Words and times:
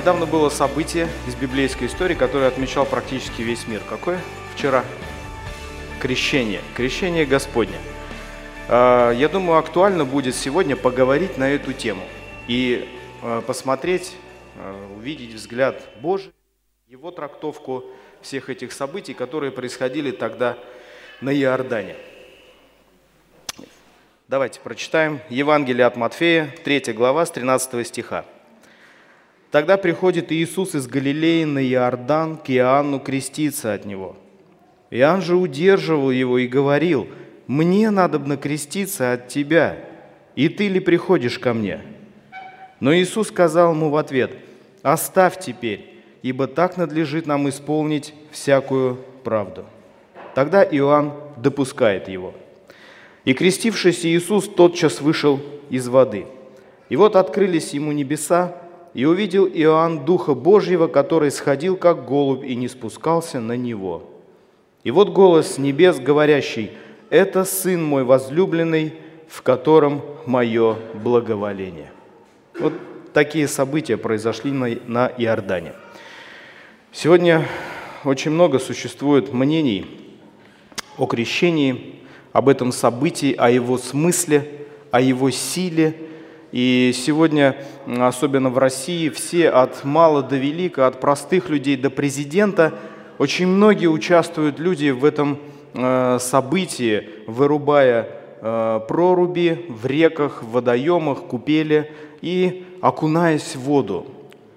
Недавно 0.00 0.24
было 0.24 0.48
событие 0.48 1.10
из 1.28 1.34
библейской 1.34 1.84
истории, 1.84 2.14
которое 2.14 2.48
отмечал 2.48 2.86
практически 2.86 3.42
весь 3.42 3.68
мир. 3.68 3.82
Какое? 3.86 4.18
Вчера. 4.54 4.82
Крещение. 6.00 6.62
Крещение 6.74 7.26
Господне. 7.26 7.76
Э, 8.68 9.12
я 9.14 9.28
думаю, 9.28 9.58
актуально 9.58 10.06
будет 10.06 10.34
сегодня 10.34 10.74
поговорить 10.74 11.36
на 11.36 11.50
эту 11.50 11.74
тему 11.74 12.02
и 12.48 12.88
э, 13.20 13.42
посмотреть, 13.46 14.16
увидеть 14.96 15.34
взгляд 15.34 15.82
Божий, 16.00 16.32
его 16.88 17.10
трактовку 17.10 17.84
всех 18.22 18.48
этих 18.48 18.72
событий, 18.72 19.12
которые 19.12 19.52
происходили 19.52 20.12
тогда 20.12 20.56
на 21.20 21.28
Иордане. 21.28 21.96
Давайте 24.28 24.60
прочитаем 24.60 25.20
Евангелие 25.28 25.84
от 25.84 25.96
Матфея, 25.96 26.54
3 26.64 26.94
глава, 26.94 27.26
с 27.26 27.30
13 27.30 27.86
стиха. 27.86 28.24
Тогда 29.50 29.76
приходит 29.76 30.30
Иисус 30.30 30.74
из 30.74 30.86
Галилеи 30.86 31.44
на 31.44 31.58
Иордан 31.58 32.36
к 32.36 32.50
Иоанну 32.50 33.00
креститься 33.00 33.74
от 33.74 33.84
него. 33.84 34.16
Иоанн 34.90 35.22
же 35.22 35.36
удерживал 35.36 36.10
его 36.10 36.38
и 36.38 36.46
говорил, 36.46 37.08
«Мне 37.48 37.90
надо 37.90 38.18
креститься 38.36 39.12
от 39.12 39.28
тебя, 39.28 39.76
и 40.36 40.48
ты 40.48 40.68
ли 40.68 40.78
приходишь 40.78 41.38
ко 41.38 41.52
мне?» 41.52 41.80
Но 42.78 42.94
Иисус 42.94 43.28
сказал 43.28 43.72
ему 43.72 43.90
в 43.90 43.96
ответ, 43.96 44.30
«Оставь 44.82 45.40
теперь, 45.40 46.00
ибо 46.22 46.46
так 46.46 46.76
надлежит 46.76 47.26
нам 47.26 47.48
исполнить 47.48 48.14
всякую 48.30 48.98
правду». 49.24 49.64
Тогда 50.34 50.62
Иоанн 50.62 51.12
допускает 51.36 52.08
его. 52.08 52.34
И 53.24 53.34
крестившийся 53.34 54.08
Иисус 54.08 54.48
тотчас 54.48 55.00
вышел 55.00 55.40
из 55.70 55.88
воды. 55.88 56.26
И 56.88 56.94
вот 56.94 57.16
открылись 57.16 57.74
ему 57.74 57.90
небеса, 57.92 58.56
и 58.94 59.04
увидел 59.04 59.46
Иоанн 59.46 60.04
Духа 60.04 60.34
Божьего, 60.34 60.88
который 60.88 61.30
сходил 61.30 61.76
как 61.76 62.06
голубь 62.06 62.44
и 62.44 62.54
не 62.56 62.68
спускался 62.68 63.40
на 63.40 63.56
него. 63.56 64.10
И 64.82 64.90
вот 64.90 65.10
голос 65.10 65.54
с 65.54 65.58
небес, 65.58 65.98
говорящий, 65.98 66.72
«Это 67.08 67.44
Сын 67.44 67.82
мой 67.82 68.04
возлюбленный, 68.04 68.94
в 69.28 69.42
котором 69.42 70.02
мое 70.26 70.76
благоволение». 70.94 71.92
Вот 72.58 72.72
такие 73.12 73.46
события 73.46 73.96
произошли 73.96 74.50
на, 74.50 74.68
на 74.86 75.06
Иордане. 75.06 75.72
Сегодня 76.92 77.46
очень 78.04 78.32
много 78.32 78.58
существует 78.58 79.32
мнений 79.32 79.86
о 80.96 81.06
крещении, 81.06 82.00
об 82.32 82.48
этом 82.48 82.72
событии, 82.72 83.34
о 83.36 83.50
его 83.50 83.78
смысле, 83.78 84.66
о 84.90 85.00
его 85.00 85.30
силе– 85.30 85.94
и 86.52 86.92
сегодня, 86.94 87.56
особенно 87.86 88.50
в 88.50 88.58
России, 88.58 89.08
все 89.08 89.50
от 89.50 89.84
мала 89.84 90.22
до 90.22 90.36
велика, 90.36 90.86
от 90.86 91.00
простых 91.00 91.48
людей 91.48 91.76
до 91.76 91.90
президента, 91.90 92.74
очень 93.18 93.46
многие 93.46 93.86
участвуют 93.86 94.58
люди 94.58 94.90
в 94.90 95.04
этом 95.04 95.38
э, 95.74 96.18
событии, 96.20 97.08
вырубая 97.28 98.08
э, 98.40 98.80
проруби 98.88 99.66
в 99.68 99.86
реках, 99.86 100.42
в 100.42 100.52
водоемах, 100.52 101.22
купели 101.24 101.92
и 102.20 102.66
окунаясь 102.80 103.54
в 103.54 103.60
воду. 103.60 104.06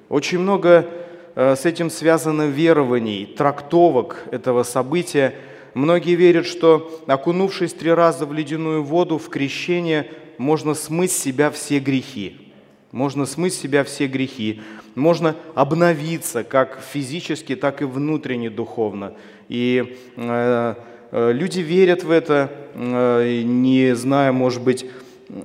Очень 0.09 0.39
много 0.39 0.87
э, 1.35 1.55
с 1.55 1.65
этим 1.65 1.91
связано 1.91 2.47
верований, 2.47 3.25
трактовок 3.25 4.23
этого 4.31 4.63
события. 4.63 5.35
Многие 5.75 6.15
верят, 6.15 6.47
что 6.47 6.89
окунувшись 7.05 7.73
три 7.73 7.91
раза 7.91 8.25
в 8.25 8.33
ледяную 8.33 8.83
воду 8.83 9.19
в 9.19 9.29
крещение– 9.29 10.07
можно 10.37 10.73
смыть 10.73 11.11
с 11.11 11.17
себя 11.17 11.51
все 11.51 11.79
грехи. 11.79 12.51
Можно 12.91 13.25
смыть 13.25 13.53
с 13.53 13.59
себя 13.59 13.83
все 13.83 14.07
грехи. 14.07 14.61
Можно 14.95 15.35
обновиться 15.55 16.43
как 16.43 16.79
физически, 16.93 17.55
так 17.55 17.81
и 17.81 17.85
внутренне 17.85 18.49
духовно. 18.49 19.13
И 19.49 19.97
э, 20.15 20.75
э, 21.11 21.31
люди 21.33 21.59
верят 21.59 22.03
в 22.03 22.11
это, 22.11 22.51
э, 22.75 23.41
не 23.43 23.95
зная, 23.95 24.31
может 24.31 24.61
быть, 24.61 24.85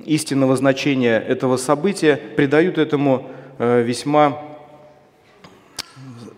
истинного 0.05 0.55
значения 0.55 1.19
этого 1.19 1.57
события, 1.57 2.15
придают 2.35 2.77
этому 2.77 3.31
э, 3.57 3.81
весьма 3.81 4.43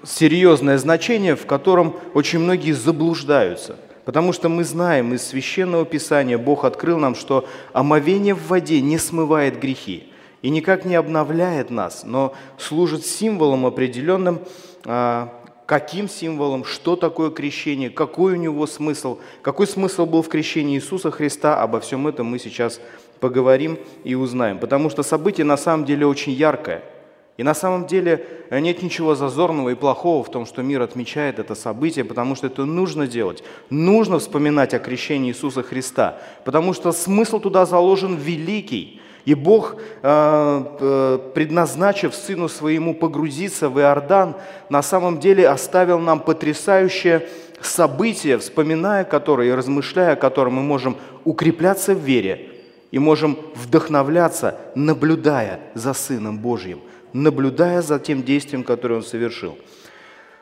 серьезное 0.03 0.77
значение, 0.77 1.35
в 1.35 1.45
котором 1.45 1.95
очень 2.13 2.39
многие 2.39 2.71
заблуждаются– 2.71 3.77
Потому 4.05 4.33
что 4.33 4.49
мы 4.49 4.63
знаем 4.63 5.13
из 5.13 5.23
Священного 5.27 5.85
Писания, 5.85 6.37
Бог 6.37 6.65
открыл 6.65 6.97
нам, 6.97 7.15
что 7.15 7.47
омовение 7.73 8.33
в 8.33 8.47
воде 8.47 8.81
не 8.81 8.97
смывает 8.97 9.59
грехи 9.59 10.07
и 10.41 10.49
никак 10.49 10.85
не 10.85 10.95
обновляет 10.95 11.69
нас, 11.69 12.03
но 12.03 12.33
служит 12.57 13.05
символом 13.05 13.65
определенным, 13.65 14.39
а, 14.85 15.31
каким 15.67 16.09
символом, 16.09 16.65
что 16.65 16.95
такое 16.95 17.29
крещение, 17.29 17.91
какой 17.91 18.33
у 18.33 18.37
него 18.37 18.65
смысл, 18.65 19.19
какой 19.43 19.67
смысл 19.67 20.05
был 20.05 20.23
в 20.23 20.29
крещении 20.29 20.77
Иисуса 20.77 21.11
Христа, 21.11 21.61
обо 21.61 21.79
всем 21.79 22.07
этом 22.07 22.25
мы 22.25 22.39
сейчас 22.39 22.81
поговорим 23.19 23.77
и 24.03 24.15
узнаем. 24.15 24.57
Потому 24.57 24.89
что 24.89 25.03
событие 25.03 25.45
на 25.45 25.57
самом 25.57 25.85
деле 25.85 26.07
очень 26.07 26.33
яркое– 26.33 26.83
и 27.41 27.43
на 27.43 27.55
самом 27.55 27.87
деле 27.87 28.23
э, 28.51 28.59
нет 28.59 28.83
ничего 28.83 29.15
зазорного 29.15 29.69
и 29.69 29.75
плохого 29.75 30.23
в 30.23 30.29
том, 30.29 30.45
что 30.45 30.61
мир 30.61 30.83
отмечает 30.83 31.39
это 31.39 31.55
событие, 31.55 32.05
потому 32.05 32.35
что 32.35 32.45
это 32.45 32.65
нужно 32.65 33.07
делать. 33.07 33.43
Нужно 33.71 34.19
вспоминать 34.19 34.75
о 34.75 34.79
крещении 34.79 35.31
Иисуса 35.31 35.63
Христа, 35.63 36.19
потому 36.45 36.73
что 36.73 36.91
смысл 36.91 37.39
туда 37.39 37.65
заложен 37.65 38.15
великий. 38.15 39.01
И 39.25 39.33
Бог, 39.33 39.77
э, 40.03 40.63
э, 40.81 41.19
предназначив 41.33 42.13
Сыну 42.13 42.47
Своему 42.47 42.93
погрузиться 42.93 43.69
в 43.69 43.79
Иордан, 43.79 44.35
на 44.69 44.83
самом 44.83 45.19
деле 45.19 45.49
оставил 45.49 45.97
нам 45.97 46.19
потрясающее 46.19 47.27
событие, 47.59 48.37
вспоминая 48.37 49.03
которое 49.03 49.47
и 49.47 49.51
размышляя 49.51 50.13
о 50.13 50.15
котором 50.15 50.53
мы 50.53 50.61
можем 50.61 50.95
укрепляться 51.23 51.95
в 51.95 51.99
вере 52.05 52.49
и 52.91 52.99
можем 52.99 53.35
вдохновляться, 53.55 54.59
наблюдая 54.75 55.59
за 55.73 55.95
Сыном 55.95 56.37
Божьим– 56.37 56.81
наблюдая 57.13 57.81
за 57.81 57.99
тем 57.99 58.23
действием, 58.23 58.63
которое 58.63 58.95
он 58.95 59.03
совершил. 59.03 59.57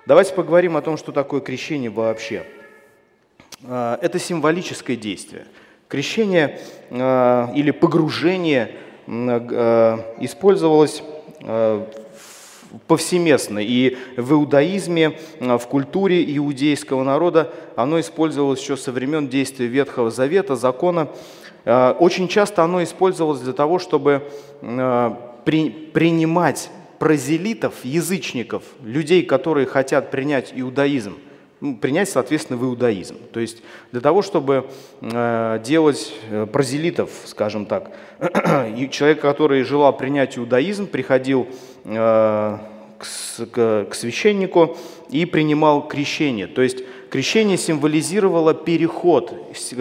Давайте 0.05 0.33
поговорим 0.33 0.75
о 0.77 0.81
том, 0.81 0.97
что 0.97 1.11
такое 1.11 1.41
крещение 1.41 1.89
вообще. 1.89 2.45
А, 3.63 3.99
это 4.01 4.19
символическое 4.19 4.95
действие. 4.95 5.45
Крещение 5.87 6.59
а, 6.89 7.51
или 7.53 7.71
погружение 7.71 8.71
а, 9.07 10.15
использовалось 10.19 11.03
повсеместно. 12.87 13.59
И 13.59 13.97
в 14.17 14.33
иудаизме, 14.33 15.19
в 15.39 15.65
культуре 15.67 16.23
иудейского 16.37 17.03
народа 17.03 17.53
оно 17.75 17.99
использовалось 17.99 18.61
еще 18.61 18.77
со 18.77 18.91
времен 18.91 19.27
действия 19.27 19.67
Ветхого 19.67 20.11
Завета, 20.11 20.55
закона. 20.55 21.07
Очень 21.65 22.27
часто 22.27 22.63
оно 22.63 22.83
использовалось 22.83 23.39
для 23.39 23.53
того, 23.53 23.79
чтобы 23.79 24.29
при, 25.49 25.71
принимать 25.71 26.69
прозелитов, 26.99 27.73
язычников, 27.83 28.61
людей, 28.83 29.23
которые 29.23 29.65
хотят 29.65 30.11
принять 30.11 30.53
иудаизм, 30.55 31.17
ну, 31.59 31.75
принять, 31.75 32.07
соответственно, 32.07 32.59
в 32.59 32.65
иудаизм. 32.65 33.15
То 33.33 33.39
есть 33.39 33.63
для 33.91 33.99
того, 33.99 34.21
чтобы 34.21 34.69
э, 35.01 35.59
делать 35.65 36.13
э, 36.29 36.45
прозелитов, 36.45 37.09
скажем 37.25 37.65
так, 37.65 37.91
человек, 38.91 39.21
который 39.21 39.63
желал 39.63 39.97
принять 39.97 40.37
иудаизм, 40.37 40.85
приходил 40.85 41.47
э, 41.83 42.57
к, 42.99 43.45
к, 43.51 43.87
к 43.89 43.95
священнику 43.95 44.77
и 45.09 45.25
принимал 45.25 45.87
крещение. 45.87 46.45
То 46.45 46.61
есть 46.61 46.83
крещение 47.09 47.57
символизировало 47.57 48.53
переход, 48.53 49.33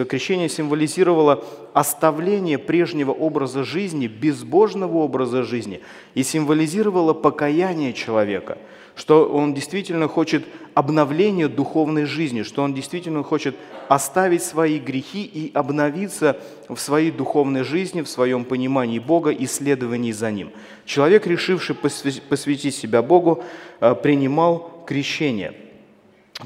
крещение 0.07 0.49
символизировало 0.49 1.45
оставление 1.73 2.57
прежнего 2.57 3.11
образа 3.11 3.63
жизни, 3.63 4.07
безбожного 4.07 4.97
образа 4.97 5.43
жизни, 5.43 5.81
и 6.15 6.23
символизировало 6.23 7.13
покаяние 7.13 7.93
человека, 7.93 8.57
что 8.95 9.29
он 9.29 9.53
действительно 9.53 10.07
хочет 10.07 10.45
обновления 10.73 11.47
духовной 11.47 12.05
жизни, 12.05 12.43
что 12.43 12.63
он 12.63 12.73
действительно 12.73 13.23
хочет 13.23 13.55
оставить 13.87 14.43
свои 14.43 14.79
грехи 14.79 15.23
и 15.23 15.51
обновиться 15.53 16.37
в 16.67 16.77
своей 16.77 17.11
духовной 17.11 17.63
жизни, 17.63 18.01
в 18.01 18.09
своем 18.09 18.43
понимании 18.43 18.99
Бога 18.99 19.29
и 19.29 19.45
следовании 19.45 20.11
за 20.11 20.31
Ним. 20.31 20.51
Человек, 20.85 21.27
решивший 21.27 21.75
посвятить 21.75 22.75
себя 22.75 23.01
Богу, 23.01 23.43
э, 23.79 23.95
принимал 23.95 24.83
крещение– 24.85 25.53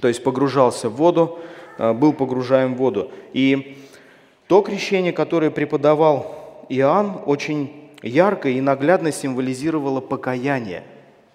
то 0.01 0.07
есть 0.07 0.24
погружался 0.24 0.90
в 0.90 0.95
воду, 0.95 1.40
э, 1.78 1.94
был 1.94 2.13
погружаем 2.13 2.75
в 2.75 2.78
воду. 2.78 3.12
И 3.34 3.78
то 4.48 4.62
крещение, 4.62 5.13
которое 5.13 5.51
преподавал 5.51 6.66
Иоанн, 6.69 7.22
очень 7.25 7.90
ярко 8.01 8.50
и 8.50 8.60
наглядно 8.62 9.12
символизировало 9.12 10.01
покаяние, 10.01 10.84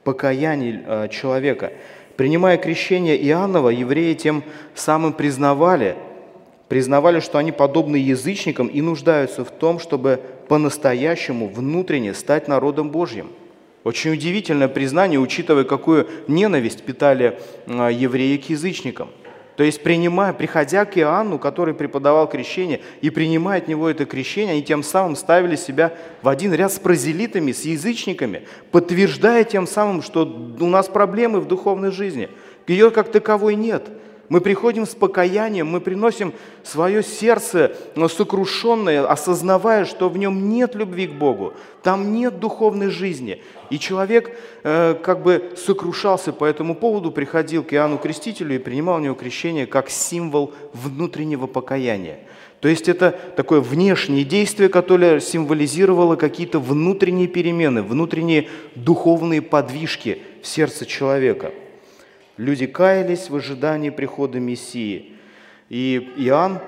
покаяние 0.04 0.82
э, 0.86 1.08
человека. 1.08 1.72
Принимая 2.16 2.56
крещение 2.58 3.16
Иоаннова, 3.28 3.68
евреи 3.68 4.14
тем 4.14 4.42
самым 4.74 5.12
признавали, 5.12 5.96
признавали, 6.66 7.20
что 7.20 7.38
они 7.38 7.52
подобны 7.52 7.96
язычникам 7.96 8.66
и 8.66 8.80
нуждаются 8.80 9.44
в 9.44 9.50
том, 9.50 9.78
чтобы 9.78 10.20
по-настоящему 10.48 11.46
внутренне 11.48 12.12
стать 12.12 12.48
народом 12.48 12.90
Божьим– 12.90 13.28
Очень 13.88 14.12
удивительное 14.12 14.68
признание, 14.68 15.18
учитывая, 15.18 15.64
какую 15.64 16.06
ненависть 16.28 16.82
питали 16.82 17.40
а, 17.66 17.88
евреи 17.88 18.36
к 18.36 18.50
язычникам. 18.50 19.08
То 19.56 19.62
есть, 19.62 19.82
принимая, 19.82 20.34
приходя 20.34 20.84
к 20.84 20.98
Иоанну, 20.98 21.38
который 21.38 21.72
преподавал 21.72 22.28
крещение, 22.28 22.82
и 23.00 23.08
принимая 23.08 23.62
от 23.62 23.66
него 23.66 23.88
это 23.88 24.04
крещение, 24.04 24.52
они 24.52 24.62
тем 24.62 24.82
самым 24.82 25.16
ставили 25.16 25.56
себя 25.56 25.94
в 26.20 26.28
один 26.28 26.52
ряд 26.52 26.70
с 26.70 26.78
прозелитами, 26.78 27.52
с 27.52 27.62
язычниками, 27.64 28.42
подтверждая 28.72 29.42
тем 29.44 29.66
самым, 29.66 30.02
что 30.02 30.26
у 30.60 30.66
нас 30.66 30.88
проблемы 30.88 31.40
в 31.40 31.48
духовной 31.48 31.90
жизни. 31.90 32.28
Ее 32.66 32.90
как 32.90 33.10
таковой 33.10 33.54
нет– 33.54 33.88
мы 34.28 34.40
приходим 34.40 34.86
с 34.86 34.94
покаянием, 34.94 35.66
мы 35.68 35.80
приносим 35.80 36.34
свое 36.62 37.02
сердце 37.02 37.74
сокрушенное, 38.08 39.06
осознавая, 39.06 39.84
что 39.84 40.08
в 40.08 40.18
нем 40.18 40.50
нет 40.50 40.74
любви 40.74 41.06
к 41.06 41.12
Богу, 41.12 41.54
там 41.82 42.12
нет 42.12 42.38
духовной 42.38 42.90
жизни. 42.90 43.42
И 43.70 43.78
человек 43.78 44.36
э, 44.64 44.94
как 45.02 45.22
бы 45.22 45.52
сокрушался 45.56 46.32
по 46.32 46.44
этому 46.44 46.74
поводу, 46.74 47.10
приходил 47.10 47.62
к 47.62 47.72
Иоанну 47.72 47.98
Крестителю 47.98 48.54
и 48.54 48.58
принимал 48.58 48.96
у 48.96 49.00
него 49.00 49.14
крещение 49.14 49.66
как 49.66 49.88
символ 49.88 50.52
внутреннего 50.72 51.46
покаяния. 51.46 52.18
То 52.60 52.68
есть 52.68 52.88
это 52.88 53.18
такое 53.36 53.60
внешнее 53.60 54.24
действие, 54.24 54.68
которое 54.68 55.20
символизировало 55.20 56.16
какие-то 56.16 56.58
внутренние 56.58 57.28
перемены, 57.28 57.82
внутренние 57.82 58.48
духовные 58.74 59.40
подвижки 59.40 60.22
в 60.42 60.46
сердце 60.46 60.84
человека– 60.84 61.52
Люди 62.38 62.66
каялись 62.66 63.30
в 63.30 63.36
ожидании 63.36 63.90
прихода 63.90 64.38
Мессии. 64.38 65.12
И 65.68 66.12
Иоанн, 66.16 66.60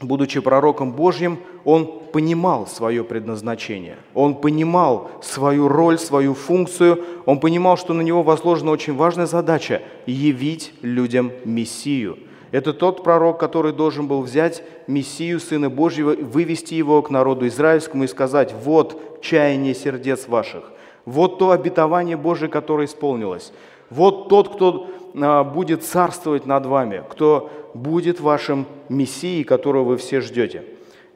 будучи 0.00 0.40
пророком 0.40 0.92
Божьим, 0.92 1.38
он 1.64 2.02
понимал 2.12 2.66
свое 2.66 3.02
предназначение, 3.02 3.96
он 4.14 4.34
понимал 4.34 5.10
свою 5.22 5.68
роль, 5.68 5.98
свою 5.98 6.34
функцию, 6.34 7.02
он 7.24 7.40
понимал, 7.40 7.78
что 7.78 7.94
на 7.94 8.02
него 8.02 8.22
возложена 8.22 8.70
очень 8.70 8.94
важная 8.94 9.26
задача– 9.26 9.80
явить 10.06 10.74
людям 10.82 11.32
Мессию. 11.44 12.18
Это 12.50 12.74
тот 12.74 13.02
пророк, 13.02 13.40
который 13.40 13.72
должен 13.72 14.06
был 14.06 14.20
взять 14.20 14.62
Мессию, 14.86 15.40
Сына 15.40 15.70
Божьего, 15.70 16.14
вывести 16.14 16.74
его 16.74 17.00
к 17.00 17.08
народу 17.08 17.46
израильскому 17.46 18.04
и 18.04 18.08
сказать, 18.08 18.54
вот 18.62 19.22
чаяние 19.22 19.74
сердец 19.74 20.28
ваших, 20.28 20.70
вот 21.06 21.38
то 21.38 21.50
обетование 21.50 22.18
Божие, 22.18 22.50
которое 22.50 22.84
исполнилось. 22.84 23.52
Вот 23.94 24.28
тот, 24.28 24.54
кто 24.54 24.90
а, 25.14 25.44
будет 25.44 25.84
царствовать 25.84 26.46
над 26.46 26.64
вами, 26.64 27.04
кто 27.10 27.50
будет 27.74 28.20
вашим 28.20 28.66
Мессией, 28.88 29.44
которого 29.44 29.84
вы 29.84 29.96
все 29.98 30.20
ждете. 30.20 30.64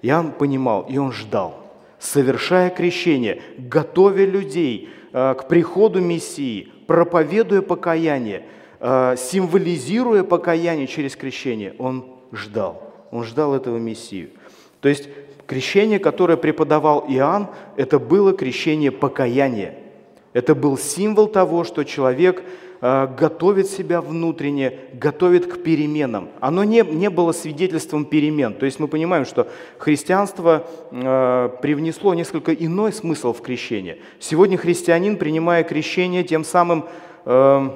Иоанн 0.02 0.32
понимал, 0.32 0.86
и 0.88 0.98
он 0.98 1.12
ждал, 1.12 1.54
совершая 1.98 2.68
крещение, 2.68 3.40
готовя 3.56 4.26
людей 4.26 4.90
а, 5.12 5.34
к 5.34 5.48
приходу 5.48 6.00
Мессии, 6.00 6.68
проповедуя 6.86 7.62
покаяние, 7.62 8.44
а, 8.78 9.16
символизируя 9.16 10.22
покаяние 10.22 10.86
через 10.86 11.16
крещение, 11.16 11.74
он 11.78 12.04
ждал. 12.30 12.82
Он 13.10 13.24
ждал 13.24 13.54
этого 13.54 13.78
Мессию. 13.78 14.30
То 14.82 14.90
есть 14.90 15.08
крещение, 15.46 15.98
которое 15.98 16.36
преподавал 16.36 17.06
Иоанн, 17.08 17.48
это 17.76 17.98
было 17.98 18.34
крещение 18.34 18.90
покаяния. 18.90 19.78
Это 20.36 20.54
был 20.54 20.76
символ 20.76 21.28
того, 21.28 21.64
что 21.64 21.82
человек 21.84 22.44
готовит 22.80 23.68
себя 23.68 24.00
внутренне, 24.00 24.78
готовит 24.92 25.46
к 25.46 25.62
переменам. 25.62 26.28
Оно 26.40 26.64
не, 26.64 26.82
не 26.82 27.10
было 27.10 27.32
свидетельством 27.32 28.04
перемен. 28.04 28.54
То 28.54 28.66
есть 28.66 28.78
мы 28.78 28.88
понимаем, 28.88 29.24
что 29.24 29.48
христианство 29.78 30.66
э, 30.90 31.50
привнесло 31.62 32.14
несколько 32.14 32.52
иной 32.52 32.92
смысл 32.92 33.32
в 33.32 33.40
крещение. 33.40 33.98
Сегодня 34.20 34.58
христианин, 34.58 35.16
принимая 35.16 35.64
крещение, 35.64 36.22
тем 36.22 36.44
самым 36.44 36.86
э, 37.24 37.68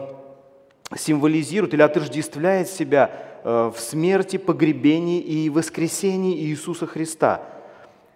символизирует 0.97 1.75
или 1.75 1.83
отождествляет 1.83 2.69
себя 2.69 3.11
э, 3.45 3.73
в 3.75 3.81
смерти, 3.81 4.37
погребении 4.37 5.21
и 5.21 5.49
воскресении 5.49 6.37
Иисуса 6.45 6.87
Христа 6.87 7.43
э, 7.43 7.60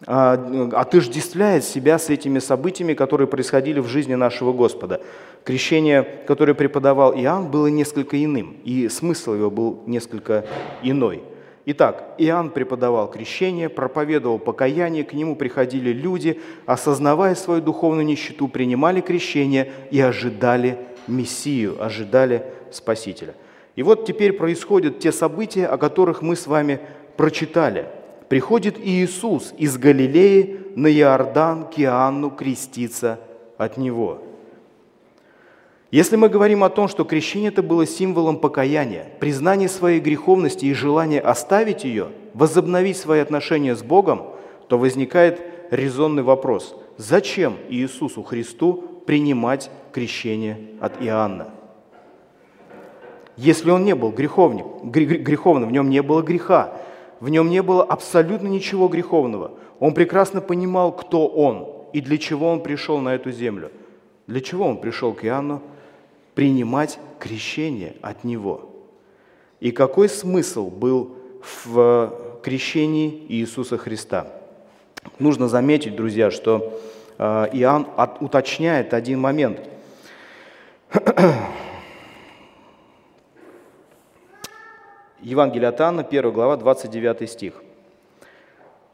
отождествляет 0.07 1.65
себя 1.65 1.99
с 1.99 2.11
этими 2.11 2.39
событиями, 2.39 2.95
которые 2.95 3.27
происходили 3.27 3.81
в 3.81 3.87
жизни 3.87 4.15
нашего 4.15 4.53
Господа. 4.53 5.01
Крещение, 5.45 6.03
которое 6.27 6.55
преподавал 6.55 7.15
Иоанн, 7.15 7.51
было 7.51 7.69
несколько 7.69 8.23
иным, 8.23 8.57
и 8.65 8.89
смысл 8.89 9.35
его 9.35 9.51
был 9.51 9.83
несколько 9.87 10.45
иной. 10.83 11.23
Итак, 11.67 12.15
Иоанн 12.19 12.51
преподавал 12.51 13.11
крещение, 13.11 13.71
проповедовал 13.71 14.39
покаяние, 14.39 15.05
к 15.05 15.15
нему 15.15 15.35
приходили 15.35 15.91
люди, 15.91 16.41
осознавая 16.67 17.35
свою 17.35 17.63
духовную 17.63 18.05
нищету, 18.05 18.49
принимали 18.49 19.01
крещение 19.01 19.73
и 19.91 19.99
ожидали 20.01 20.79
Мессию, 21.07 21.83
ожидали 21.83 22.45
Спасителя. 22.71 23.35
И 23.77 23.83
вот 23.83 24.05
теперь 24.05 24.35
происходят 24.35 24.99
те 24.99 25.11
события, 25.11 25.67
о 25.67 25.79
которых 25.79 26.21
мы 26.21 26.37
с 26.37 26.47
вами 26.47 26.81
прочитали. 27.17 27.87
Приходит 28.35 28.81
Иисус 28.81 29.55
из 29.59 29.79
Галилеи 29.79 30.59
на 30.75 30.89
Иордан 30.89 31.71
к 31.71 31.79
Иоанну 31.79 32.33
креститься 32.33 33.21
от 33.57 33.77
Него– 33.77 34.19
если 35.93 36.17
мы 36.17 36.29
говорим 36.29 36.65
о 36.65 36.71
том, 36.71 36.89
что 36.89 37.05
крещение 37.05 37.51
это 37.51 37.63
было 37.63 37.87
символом 37.87 38.39
покаяния, 38.39 39.07
признания 39.21 39.69
своей 39.69 40.01
греховности 40.01 40.67
и 40.67 40.75
желания 40.75 41.21
оставить 41.21 41.85
ее, 41.85 42.09
возобновить 42.35 42.97
свои 42.97 43.21
отношения 43.21 43.77
с 43.77 43.85
Богом, 43.85 44.25
то 44.67 44.77
возникает 44.79 45.41
резонный 45.71 46.25
вопрос, 46.25 46.75
зачем 46.97 47.55
Иисусу 47.69 48.25
Христу 48.25 49.03
принимать 49.07 49.71
крещение 49.93 50.59
от 50.81 51.01
Иоанна? 51.01 51.51
Если 53.37 53.71
он 53.71 53.85
не 53.85 53.95
был 53.95 54.11
греховник, 54.11 54.67
греховным, 54.83 55.69
в 55.69 55.73
нем 55.73 55.89
не 55.89 56.03
было 56.03 56.23
греха, 56.23 56.73
в 57.25 57.31
нем 57.31 57.49
не 57.49 57.63
было 57.63 57.83
абсолютно 57.83 58.49
ничего 58.49 58.87
греховного. 58.87 59.53
Он 59.81 59.95
прекрасно 59.95 60.43
понимал, 60.43 60.93
кто 60.93 61.27
он 61.27 61.67
и 61.95 62.03
для 62.03 62.19
чего 62.19 62.51
он 62.51 62.63
пришел 62.63 62.99
на 62.99 63.15
эту 63.15 63.33
землю. 63.33 63.71
Для 64.27 64.43
чего 64.43 64.67
он 64.67 64.77
пришел 64.77 65.15
к 65.15 65.25
Иоанну? 65.25 65.63
принимать 66.35 66.99
крещение 67.19 67.95
от 68.03 68.25
Него. 68.25 68.69
И 69.61 69.71
какой 69.71 70.11
смысл 70.11 70.69
был 70.69 71.17
в 71.65 72.13
крещении 72.43 73.25
Иисуса 73.31 73.79
Христа? 73.79 74.27
Нужно 75.19 75.49
заметить, 75.49 75.97
друзья, 75.97 76.31
что 76.31 76.79
э, 77.17 77.25
Иоанн 77.55 77.87
уточняет 78.21 78.93
один 78.93 79.19
момент. 79.21 79.61
Евангелие 85.25 85.69
от 85.69 85.81
Анна, 85.81 86.03
1 86.03 86.31
глава, 86.31 86.57
29 86.57 87.29
стих. 87.29 87.55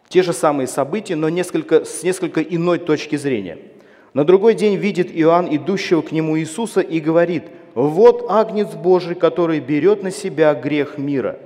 Те 0.09 0.23
же 0.23 0.33
самые 0.33 0.67
события, 0.67 1.17
но 1.17 1.29
несколько, 1.29 1.85
с 1.85 2.03
несколько 2.03 2.41
иной 2.41 2.79
точки 2.79 3.17
зрения– 3.17 3.59
на 4.13 4.25
другой 4.25 4.55
день 4.55 4.77
видит 4.77 5.09
Иоанн 5.13 5.47
идущего 5.55 6.03
к 6.03 6.11
нему 6.11 6.39
Иисуса 6.39 6.81
и 6.81 6.99
говорит, 6.99 7.45
«Вот 7.75 8.27
Агнец 8.29 8.75
Божий, 8.75 9.15
который 9.15 9.61
берет 9.61 10.03
на 10.03 10.11
себя 10.11 10.55
грех 10.55 10.99
мира. 10.99 11.39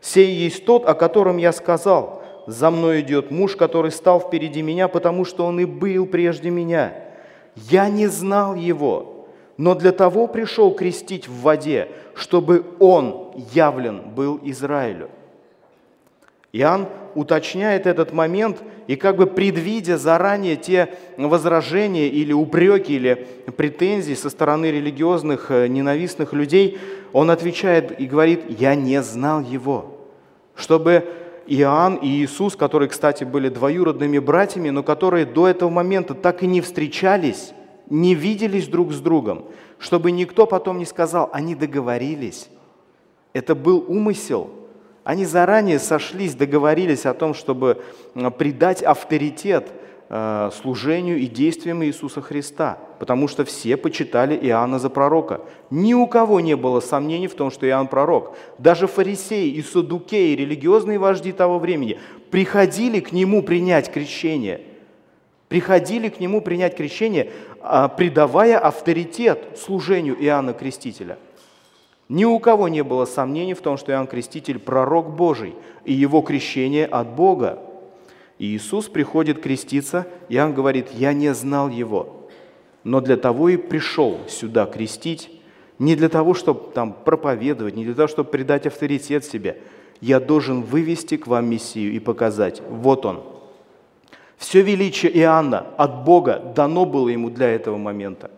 Сей 0.00 0.32
есть 0.34 0.64
тот, 0.64 0.86
о 0.86 0.94
котором 0.94 1.36
я 1.36 1.52
сказал, 1.52 2.22
за 2.46 2.70
мной 2.70 3.00
идет 3.00 3.30
муж, 3.30 3.56
который 3.56 3.90
стал 3.90 4.20
впереди 4.20 4.62
меня, 4.62 4.88
потому 4.88 5.24
что 5.24 5.44
он 5.44 5.60
и 5.60 5.66
был 5.66 6.06
прежде 6.06 6.48
меня. 6.48 6.94
Я 7.54 7.88
не 7.88 8.06
знал 8.06 8.54
его, 8.54 9.15
но 9.56 9.74
для 9.74 9.92
того 9.92 10.26
пришел 10.26 10.74
крестить 10.74 11.28
в 11.28 11.40
воде, 11.42 11.88
чтобы 12.14 12.64
он 12.78 13.32
явлен 13.52 14.02
был 14.14 14.40
Израилю». 14.42 15.08
Иоанн 16.52 16.88
уточняет 17.14 17.86
этот 17.86 18.12
момент 18.12 18.62
и 18.86 18.96
как 18.96 19.16
бы 19.16 19.26
предвидя 19.26 19.98
заранее 19.98 20.56
те 20.56 20.94
возражения 21.16 22.08
или 22.08 22.32
упреки 22.32 22.94
или 22.94 23.26
претензии 23.56 24.14
со 24.14 24.30
стороны 24.30 24.66
религиозных 24.66 25.50
э, 25.50 25.66
ненавистных 25.66 26.32
людей, 26.32 26.78
он 27.12 27.30
отвечает 27.30 28.00
и 28.00 28.06
говорит, 28.06 28.44
я 28.48 28.74
не 28.74 29.02
знал 29.02 29.40
его. 29.40 29.98
Чтобы 30.54 31.04
Иоанн 31.46 31.96
и 31.96 32.08
Иисус, 32.08 32.56
которые, 32.56 32.88
кстати, 32.88 33.24
были 33.24 33.48
двоюродными 33.48 34.18
братьями, 34.18 34.70
но 34.70 34.82
которые 34.82 35.26
до 35.26 35.48
этого 35.48 35.68
момента 35.68 36.14
так 36.14 36.42
и 36.42 36.46
не 36.46 36.60
встречались, 36.60 37.52
не 37.88 38.14
виделись 38.14 38.68
друг 38.68 38.92
с 38.92 39.00
другом, 39.00 39.44
чтобы 39.78 40.10
никто 40.10 40.46
потом 40.46 40.78
не 40.78 40.86
сказал, 40.86 41.30
они 41.32 41.54
договорились. 41.54 42.48
Это 43.32 43.54
был 43.54 43.84
умысел– 43.88 44.50
они 45.06 45.24
заранее 45.24 45.78
сошлись, 45.78 46.34
договорились 46.34 47.06
о 47.06 47.14
том, 47.14 47.32
чтобы 47.32 47.80
придать 48.38 48.82
авторитет 48.82 49.68
э, 50.08 50.50
служению 50.60 51.18
и 51.18 51.26
действиям 51.26 51.84
Иисуса 51.84 52.20
Христа, 52.20 52.78
потому 52.98 53.28
что 53.28 53.44
все 53.44 53.76
почитали 53.76 54.34
Иоанна 54.34 54.80
за 54.80 54.90
пророка. 54.90 55.42
Ни 55.70 55.94
у 55.94 56.08
кого 56.08 56.40
не 56.40 56.56
было 56.56 56.80
сомнений 56.80 57.28
в 57.28 57.36
том, 57.36 57.52
что 57.52 57.68
Иоанн 57.68 57.86
пророк. 57.86 58.36
Даже 58.58 58.88
фарисеи 58.88 59.48
и 59.50 59.62
садукеи, 59.62 60.34
религиозные 60.34 60.98
вожди 60.98 61.30
того 61.30 61.60
времени, 61.60 62.00
приходили 62.32 62.98
к 62.98 63.12
нему 63.12 63.44
принять 63.44 63.92
крещение. 63.92 64.62
Приходили 65.48 66.08
к 66.08 66.20
нему 66.20 66.40
принять 66.40 66.76
крещение, 66.76 67.32
а, 67.60 67.88
придавая 67.88 68.58
авторитет 68.58 69.58
служению 69.58 70.16
Иоанна 70.22 70.52
Крестителя. 70.52 71.18
Ни 72.08 72.24
у 72.24 72.38
кого 72.38 72.68
не 72.68 72.82
было 72.82 73.04
сомнений 73.04 73.54
в 73.54 73.60
том, 73.60 73.76
что 73.76 73.92
Иоанн 73.92 74.06
Креститель– 74.06 74.58
пророк 74.60 75.10
Божий, 75.10 75.54
и 75.84 75.92
его 75.92 76.22
крещение 76.22 76.86
от 76.86 77.08
Бога. 77.08 77.58
И 78.38 78.46
Иисус 78.46 78.88
приходит 78.88 79.40
креститься, 79.40 80.06
Иоанн 80.28 80.54
говорит, 80.54 80.88
«Я 80.92 81.12
не 81.12 81.32
знал 81.34 81.68
его, 81.68 82.28
но 82.84 83.00
для 83.00 83.16
того 83.16 83.48
и 83.48 83.56
пришел 83.56 84.18
сюда 84.28 84.66
крестить, 84.66 85.30
не 85.78 85.96
для 85.96 86.08
того, 86.08 86.34
чтобы 86.34 86.72
там 86.72 86.92
проповедовать, 86.92 87.74
не 87.76 87.84
для 87.84 87.94
того, 87.94 88.08
чтобы 88.08 88.30
придать 88.30 88.66
авторитет 88.66 89.24
себе. 89.24 89.58
Я 90.00 90.20
должен 90.20 90.62
вывести 90.62 91.16
к 91.16 91.26
вам 91.26 91.50
Мессию 91.50 91.92
и 91.92 91.98
показать, 91.98 92.62
вот 92.68 93.04
он– 93.04 93.22
все 94.38 94.62
величие 94.62 95.16
Иоанна 95.18 95.66
от 95.76 96.04
Бога 96.04 96.52
дано 96.54 96.84
было 96.84 97.08
ему 97.08 97.30
для 97.30 97.48
этого 97.48 97.78
момента. 97.78 98.30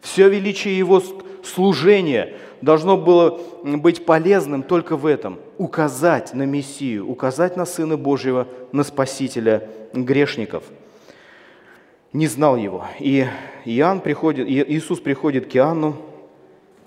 Все 0.00 0.28
величие 0.28 0.76
его 0.76 1.02
служения 1.44 2.34
должно 2.62 2.96
было 2.96 3.40
быть 3.62 4.04
полезным 4.04 4.62
только 4.62 4.96
в 4.96 5.06
этом. 5.06 5.38
Указать 5.58 6.34
на 6.34 6.44
Мессию, 6.44 7.08
указать 7.08 7.56
на 7.56 7.64
Сына 7.64 7.96
Божьего, 7.96 8.48
на 8.72 8.82
Спасителя 8.82 9.68
грешников. 9.92 10.64
Не 12.12 12.26
знал 12.26 12.56
его. 12.56 12.84
И 12.98 13.26
Иоанн 13.64 14.00
приходит, 14.00 14.48
Иисус 14.48 15.00
приходит 15.00 15.50
к 15.50 15.56
Иоанну 15.56 15.96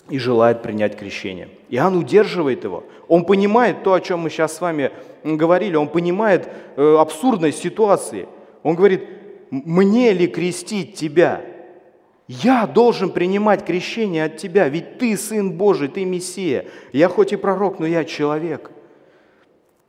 и 0.09 0.17
желает 0.17 0.61
принять 0.61 0.97
крещение. 0.97 1.49
Иоанн 1.69 1.97
удерживает 1.97 2.63
его. 2.63 2.83
Он 3.07 3.25
понимает 3.25 3.83
то, 3.83 3.93
о 3.93 4.01
чем 4.01 4.21
мы 4.21 4.29
сейчас 4.29 4.55
с 4.55 4.61
вами 4.61 4.91
говорили. 5.23 5.75
Он 5.75 5.87
понимает 5.87 6.49
э, 6.75 6.95
абсурдность 6.97 7.59
ситуации– 7.59 8.27
он 8.63 8.75
говорит, 8.75 9.03
мне 9.51 10.13
ли 10.13 10.27
крестить 10.27 10.95
тебя? 10.95 11.41
Я 12.27 12.67
должен 12.67 13.09
принимать 13.09 13.65
крещение 13.65 14.25
от 14.25 14.37
тебя, 14.37 14.69
ведь 14.69 14.99
ты 14.99 15.17
Сын 15.17 15.51
Божий, 15.51 15.87
ты 15.87 16.05
Мессия. 16.05 16.65
Я 16.93 17.09
хоть 17.09 17.33
и 17.33 17.37
пророк, 17.37 17.79
но 17.79 17.87
я 17.87 18.05
человек. 18.05 18.69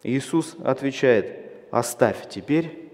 Иисус 0.03 0.57
отвечает, 0.65 1.67
оставь 1.71 2.29
теперь, 2.31 2.89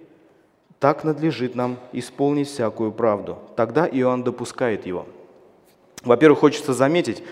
так 0.81 1.05
надлежит 1.05 1.55
нам 1.55 1.79
исполнить 1.93 2.49
всякую 2.49 2.91
правду. 2.91 3.39
Тогда 3.55 3.87
Иоанн 3.87 4.25
допускает 4.25 4.85
его. 4.85 5.07
Во-первых, 6.03 6.41
хочется 6.41 6.73
заметить, 6.73 7.23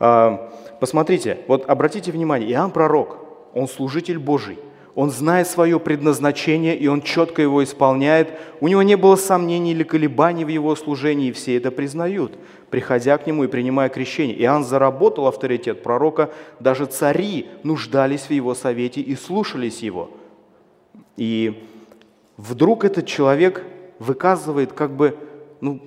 а, 0.00 0.52
посмотрите, 0.80 1.38
вот 1.46 1.68
обратите 1.70 2.10
внимание, 2.10 2.50
Иоанн 2.50 2.72
пророк, 2.72 3.18
он 3.54 3.68
служитель 3.68 4.18
Божий– 4.18 4.58
он 4.94 5.10
знает 5.10 5.46
свое 5.46 5.78
предназначение, 5.78 6.76
и 6.76 6.88
он 6.88 7.02
четко 7.02 7.42
его 7.42 7.62
исполняет. 7.62 8.32
У 8.60 8.68
него 8.68 8.82
не 8.82 8.96
было 8.96 9.16
сомнений 9.16 9.72
или 9.72 9.84
колебаний 9.84 10.44
в 10.44 10.48
его 10.48 10.74
служении, 10.74 11.28
и 11.28 11.32
все 11.32 11.56
это 11.56 11.70
признают, 11.70 12.36
приходя 12.70 13.16
к 13.18 13.26
нему 13.26 13.44
и 13.44 13.48
принимая 13.48 13.88
крещение. 13.88 14.40
Иоанн 14.42 14.64
заработал 14.64 15.26
авторитет 15.26 15.82
пророка, 15.82 16.30
даже 16.58 16.86
цари 16.86 17.46
нуждались 17.62 18.22
в 18.22 18.30
его 18.30 18.54
совете 18.54 19.00
и 19.00 19.14
слушались 19.14 19.80
его. 19.80 20.10
И 21.16 21.62
вдруг 22.36 22.84
этот 22.84 23.06
человек 23.06 23.64
выказывает 23.98 24.72
как 24.72 24.96
бы 24.96 25.16
ну, 25.60 25.80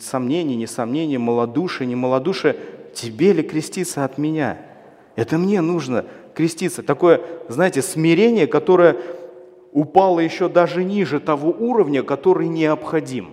сомнение, 0.00 0.56
несомнение, 0.56 1.18
малодушие, 1.18 1.86
не 1.86 1.96
малодушие. 1.96 2.56
Тебе 2.94 3.32
ли 3.32 3.42
креститься 3.42 4.04
от 4.04 4.18
меня? 4.18 4.58
Это 5.16 5.38
мне 5.38 5.60
нужно 5.60 6.04
креститься. 6.34 6.82
Такое, 6.82 7.20
знаете, 7.48 7.82
смирение, 7.82 8.46
которое 8.46 8.96
упало 9.72 10.20
еще 10.20 10.48
даже 10.48 10.84
ниже 10.84 11.20
того 11.20 11.50
уровня, 11.50 12.02
который 12.02 12.48
необходим. 12.48 13.30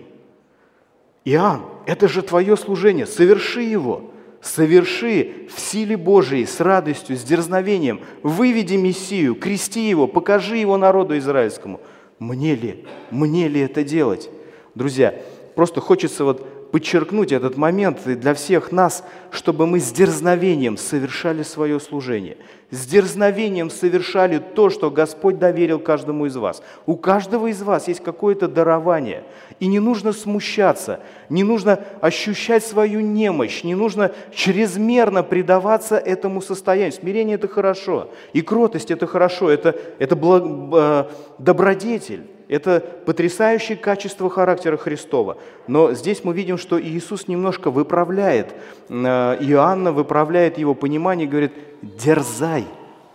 Иоанн, 1.24 1.62
это 1.86 2.08
же 2.08 2.22
твое 2.22 2.56
служение, 2.56 3.06
соверши 3.06 3.62
его, 3.62 4.10
соверши 4.40 5.46
в 5.54 5.60
силе 5.60 5.96
Божией, 5.96 6.46
с 6.46 6.60
радостью, 6.60 7.16
с 7.16 7.22
дерзновением, 7.22 8.00
выведи 8.22 8.74
Мессию, 8.74 9.36
крести 9.36 9.88
его, 9.88 10.08
покажи 10.08 10.56
его 10.56 10.76
народу 10.76 11.16
израильскому. 11.18 11.80
Мне 12.18 12.56
ли, 12.56 12.84
мне 13.10 13.48
ли 13.48 13.60
это 13.60 13.84
делать? 13.84 14.30
Друзья, 14.74 15.14
просто 15.54 15.80
хочется 15.80 16.24
вот 16.24 16.46
подчеркнуть 16.72 17.32
этот 17.32 17.56
момент 17.56 18.00
для 18.04 18.32
всех 18.32 18.72
нас, 18.72 19.04
чтобы 19.30 19.66
мы 19.66 19.78
с 19.78 19.92
дерзновением 19.92 20.78
совершали 20.78 21.42
свое 21.42 21.78
служение, 21.78 22.38
с 22.70 22.86
дерзновением 22.86 23.68
совершали 23.68 24.38
то, 24.38 24.70
что 24.70 24.90
Господь 24.90 25.38
доверил 25.38 25.78
каждому 25.78 26.24
из 26.24 26.34
вас. 26.34 26.62
У 26.86 26.96
каждого 26.96 27.48
из 27.48 27.62
вас 27.62 27.88
есть 27.88 28.02
какое-то 28.02 28.48
дарование, 28.48 29.22
и 29.60 29.66
не 29.66 29.80
нужно 29.80 30.12
смущаться, 30.12 31.00
не 31.28 31.44
нужно 31.44 31.78
ощущать 32.00 32.64
свою 32.64 33.00
немощь, 33.00 33.62
не 33.64 33.74
нужно 33.74 34.10
чрезмерно 34.34 35.22
предаваться 35.22 35.98
этому 35.98 36.40
состоянию. 36.40 36.92
Смирение– 36.92 37.34
это 37.36 37.48
хорошо, 37.48 38.08
и 38.32 38.40
кротость– 38.40 38.90
это 38.90 39.06
хорошо, 39.06 39.50
это, 39.50 39.76
это 39.98 40.16
благ, 40.16 40.44
э, 40.72 41.04
добродетель. 41.38 42.31
Это 42.52 42.80
потрясающее 43.06 43.78
качество 43.78 44.28
характера 44.28 44.76
Христова. 44.76 45.38
Но 45.66 45.94
здесь 45.94 46.22
мы 46.22 46.34
видим, 46.34 46.58
что 46.58 46.78
Иисус 46.78 47.26
немножко 47.26 47.70
выправляет, 47.70 48.54
э, 48.90 48.94
Иоанна 49.40 49.90
выправляет 49.90 50.58
его 50.58 50.74
понимание 50.74 51.26
говорит, 51.26 51.52
дерзай, 51.80 52.66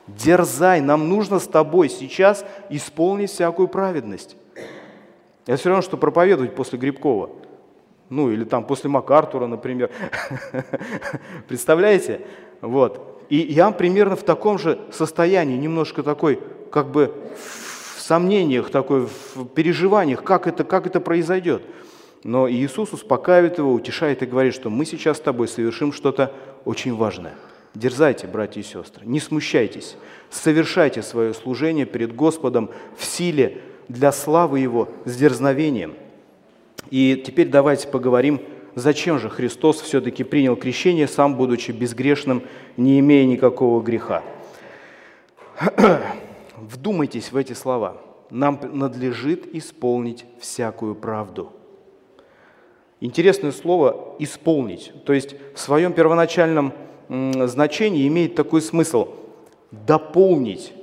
дерзай, 0.07 0.81
нам 0.81 1.07
нужно 1.07 1.37
с 1.37 1.45
тобой 1.45 1.89
сейчас 1.89 2.43
исполнить 2.71 3.29
всякую 3.29 3.67
праведность. 3.67 4.35
Это 5.45 5.57
все 5.57 5.69
равно, 5.69 5.83
что 5.83 5.97
проповедовать 5.97 6.55
после 6.55 6.79
Грибкова. 6.79 7.29
Ну, 8.09 8.31
или 8.31 8.43
там 8.43 8.63
после 8.63 8.89
МакАртура, 8.89 9.45
например. 9.45 9.91
Представляете? 11.47 12.21
Вот. 12.61 13.21
И 13.29 13.37
я 13.37 13.69
примерно 13.69 14.15
в 14.15 14.23
таком 14.23 14.57
же 14.57 14.79
состоянии, 14.91 15.57
немножко 15.57 16.01
такой, 16.01 16.39
как 16.71 16.87
бы 16.87 17.13
сомнениях, 18.07 18.69
такой, 18.69 19.07
в 19.35 19.45
переживаниях, 19.53 20.23
как 20.23 20.47
это, 20.47 20.63
как 20.63 20.87
это 20.87 20.99
произойдет. 20.99 21.61
Но 22.23 22.49
Иисус 22.49 22.93
успокаивает 22.93 23.57
его, 23.57 23.73
утешает 23.73 24.23
и 24.23 24.25
говорит, 24.25 24.53
что 24.53 24.69
мы 24.69 24.85
сейчас 24.85 25.17
с 25.17 25.21
тобой 25.21 25.47
совершим 25.47 25.93
что-то 25.93 26.33
очень 26.65 26.95
важное. 26.95 27.35
Дерзайте, 27.75 28.25
братья 28.27 28.59
и 28.59 28.63
сестры, 28.63 29.05
не 29.05 29.19
смущайтесь, 29.19 29.97
совершайте 30.31 31.03
свое 31.03 31.33
служение 31.33 31.85
перед 31.85 32.15
Господом 32.15 32.71
в 32.97 33.05
силе 33.05 33.61
для 33.87 34.11
славы 34.11 34.59
Его 34.59 34.89
с 35.05 35.15
дерзновением. 35.15 35.93
И 36.89 37.21
теперь 37.23 37.49
давайте 37.49 37.87
поговорим, 37.87 38.41
зачем 38.73 39.19
же 39.19 39.29
Христос 39.29 39.81
все-таки 39.81 40.23
принял 40.23 40.55
крещение, 40.55 41.07
сам 41.07 41.35
будучи 41.35 41.71
безгрешным, 41.71 42.41
не 42.77 42.99
имея 42.99 43.25
никакого 43.25 43.81
греха. 43.83 44.23
Вдумайтесь 46.57 47.31
в 47.31 47.37
эти 47.37 47.53
слова. 47.53 47.97
Нам 48.29 48.59
надлежит 48.73 49.53
исполнить 49.55 50.25
всякую 50.39 50.95
правду. 50.95 51.53
Интересное 52.99 53.51
слово 53.51 54.15
«исполнить», 54.17 54.91
то 55.05 55.13
есть 55.13 55.35
в 55.53 55.59
своем 55.59 55.93
первоначальном 55.93 56.73
значении 57.07 58.07
имеет 58.07 58.35
такой 58.35 58.61
смысл– 58.61 59.09
дополнить, 59.71 60.73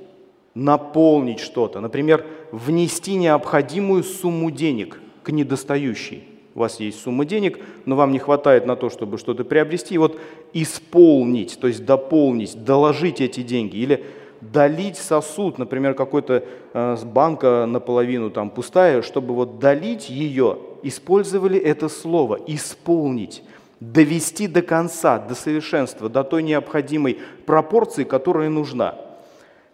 наполнить 0.54 1.40
что-то. 1.40 1.80
Например, 1.80 2.24
внести 2.52 3.16
необходимую 3.16 4.04
сумму 4.04 4.50
денег 4.50 5.00
к 5.22 5.30
недостающей. 5.30 6.24
У 6.54 6.60
вас 6.60 6.78
есть 6.78 7.00
сумма 7.00 7.24
денег, 7.24 7.58
но 7.84 7.96
вам 7.96 8.12
не 8.12 8.20
хватает 8.20 8.64
на 8.64 8.76
то, 8.76 8.90
чтобы 8.90 9.18
что-то 9.18 9.44
приобрести. 9.44 9.96
И 9.96 9.98
вот 9.98 10.20
исполнить, 10.52 11.58
то 11.58 11.66
есть 11.66 11.84
дополнить, 11.84 12.62
доложить 12.62 13.20
эти 13.20 13.42
деньги. 13.42 13.76
Или 13.78 14.04
долить 14.52 14.96
сосуд, 14.96 15.58
например, 15.58 15.94
какой-то 15.94 16.44
э, 16.72 16.96
банка 17.04 17.66
наполовину 17.66 18.30
там 18.30 18.50
пустая, 18.50 19.02
чтобы 19.02 19.34
вот 19.34 19.58
долить 19.58 20.10
ее, 20.10 20.58
использовали 20.82 21.58
это 21.58 21.88
слово 21.88 22.38
«исполнить», 22.46 23.42
довести 23.80 24.46
до 24.46 24.62
конца, 24.62 25.18
до 25.18 25.34
совершенства, 25.34 26.08
до 26.08 26.24
той 26.24 26.42
необходимой 26.42 27.18
пропорции, 27.46 28.04
которая 28.04 28.48
нужна. 28.48 28.96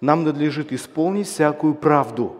Нам 0.00 0.24
надлежит 0.24 0.72
исполнить 0.72 1.26
всякую 1.26 1.74
правду. 1.74 2.36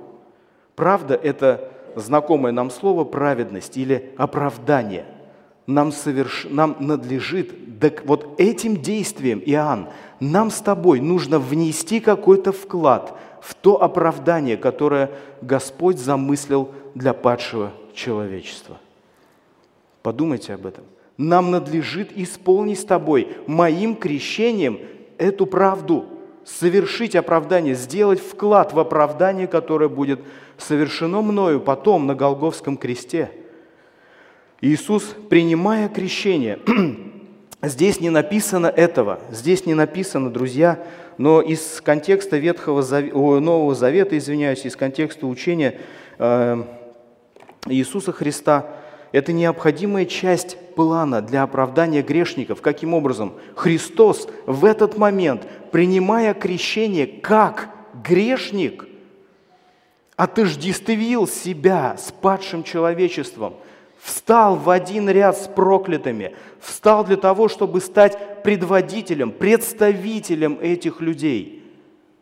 Правда– 0.75 1.15
это 1.23 1.71
знакомое 1.95 2.53
нам 2.53 2.71
слово 2.71 3.05
праведность 3.05 3.77
или 3.77 4.13
оправдание. 4.17 5.05
Нам, 5.67 5.93
соверш... 5.93 6.47
нам 6.49 6.77
надлежит, 6.81 7.53
вот 8.05 8.35
этим 8.39 8.79
действием, 8.79 9.43
Иоанн, 9.45 9.89
нам 10.21 10.51
с 10.51 10.61
тобой 10.61 11.01
нужно 11.01 11.39
внести 11.39 11.99
какой-то 12.01 12.53
вклад 12.53 13.17
в 13.41 13.55
то 13.55 13.83
оправдание, 13.83 14.57
которое 14.57 15.11
Господь 15.41 15.99
замыслил 15.99 16.71
для 16.95 17.15
падшего 17.15 17.73
человечества. 17.95 18.79
Подумайте 20.03 20.55
об 20.55 20.67
этом. 20.67 20.85
Нам 21.17 21.51
надлежит 21.51 22.17
исполнить 22.17 22.81
с 22.81 22.85
тобой 22.85 23.29
моим 23.47 23.95
крещением 23.97 24.79
эту 25.19 25.47
правду, 25.47 26.07
совершить 26.45 27.15
оправдание, 27.15 27.75
сделать 27.75 28.21
вклад 28.21 28.73
в 28.73 28.79
оправдание, 28.79 29.47
которое 29.47 29.89
будет 29.89 30.21
совершено 30.57 31.21
мною 31.21 31.61
потом 31.61 32.07
на 32.07 32.15
Голговском 32.15 32.77
кресте. 32.77 33.31
Иисус, 34.63 35.15
принимая 35.29 35.89
крещение, 35.89 36.59
здесь 37.63 38.01
не 38.01 38.11
написано 38.11 38.67
этого, 38.67 39.21
здесь 39.31 39.67
не 39.67 39.75
написано, 39.75 40.31
друзья, 40.31 40.83
но 41.19 41.41
из 41.41 41.81
контекста 41.81 42.39
Ветхого 42.39 42.83
Завета, 42.83 43.17
Нового 43.17 43.75
Завета, 43.75 44.17
извиняюсь, 44.17 44.65
из 44.65 44.77
контекста 44.77 45.27
учения 45.27 45.79
э, 46.19 46.63
Иисуса 47.67 48.13
Христа, 48.13 48.67
это 49.13 49.33
необходимая 49.33 50.07
часть 50.07 50.57
плана 50.75 51.21
для 51.21 51.43
оправдания 51.43 52.03
грешников. 52.03 52.63
Каким 52.63 52.95
образом? 52.95 53.35
Христос 53.57 54.29
в 54.47 54.65
этот 54.65 54.97
момент, 54.97 55.47
принимая 55.73 56.33
крещение 56.33 57.07
как 57.07 57.69
грешник, 58.07 58.87
отождествил 60.17 61.27
себя 61.27 61.97
с 61.99 62.13
падшим 62.13 62.63
человечеством, 62.63 63.57
встал 64.03 64.57
в 64.57 64.71
один 64.71 65.09
ряд 65.09 65.37
с 65.37 65.47
проклятыми, 65.47 66.35
встал 66.61 67.05
для 67.05 67.17
того, 67.17 67.49
чтобы 67.49 67.81
стать 67.81 68.43
предводителем, 68.43 69.31
представителем 69.31 70.59
этих 70.61 71.01
людей– 71.01 71.57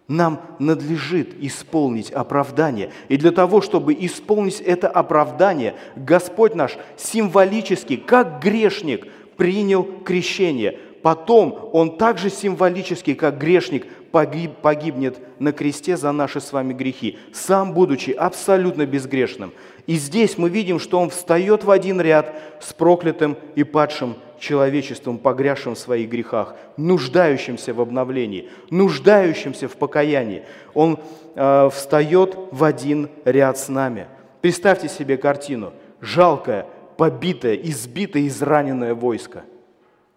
нам 0.08 0.40
надлежит 0.58 1.35
исполнить 1.38 2.11
оправдание. 2.11 2.90
И 3.08 3.18
для 3.18 3.30
того, 3.30 3.61
чтобы 3.61 3.94
исполнить 3.94 4.61
это 4.61 4.88
оправдание, 4.88 5.75
Господь 5.97 6.54
наш 6.54 6.78
символически, 6.97 7.97
как 7.97 8.42
грешник, 8.42 9.06
принял 9.37 9.85
крещение. 9.85 10.78
Потом 11.02 11.70
Он 11.73 11.99
также 11.99 12.30
символически, 12.30 13.14
как 13.14 13.38
грешник, 13.38 13.87
погиб, 14.11 14.52
погибнет 14.62 15.18
на 15.38 15.52
кресте 15.52 15.99
за 15.99 16.11
наши 16.12 16.40
с 16.40 16.52
вами 16.52 16.73
грехи, 16.73 17.18
сам 17.32 17.75
будучи 17.75 18.11
абсолютно 18.11 18.87
безгрешным. 18.87 19.52
И 19.88 19.95
здесь 19.95 20.37
мы 20.37 20.50
видим, 20.50 20.78
что 20.78 21.00
Он 21.00 21.09
встает 21.09 21.64
в 21.64 21.71
один 21.71 21.99
ряд 21.99 22.35
с 22.61 22.75
проклятым 22.75 23.38
и 23.54 23.64
падшим 23.64 24.16
человечеством, 24.38 25.16
погрязшим 25.16 25.75
в 25.75 25.78
своих 25.78 26.11
грехах, 26.11 26.57
нуждающимся 26.76 27.73
в 27.73 27.80
обновлении, 27.80 28.50
нуждающимся 28.68 29.66
в 29.66 29.78
покаянии. 29.78 30.42
Он 30.75 30.99
э, 31.35 31.71
встает 31.73 32.37
в 32.50 32.64
один 32.64 33.09
ряд 33.25 33.57
с 33.57 33.71
нами. 33.71 34.09
Представьте 34.42 34.90
себе 34.90 35.16
картину. 35.16 35.73
Жалкое, 36.02 36.66
побитое, 36.99 37.54
избитое, 37.54 38.26
израненное 38.26 38.95
войско, 38.95 39.45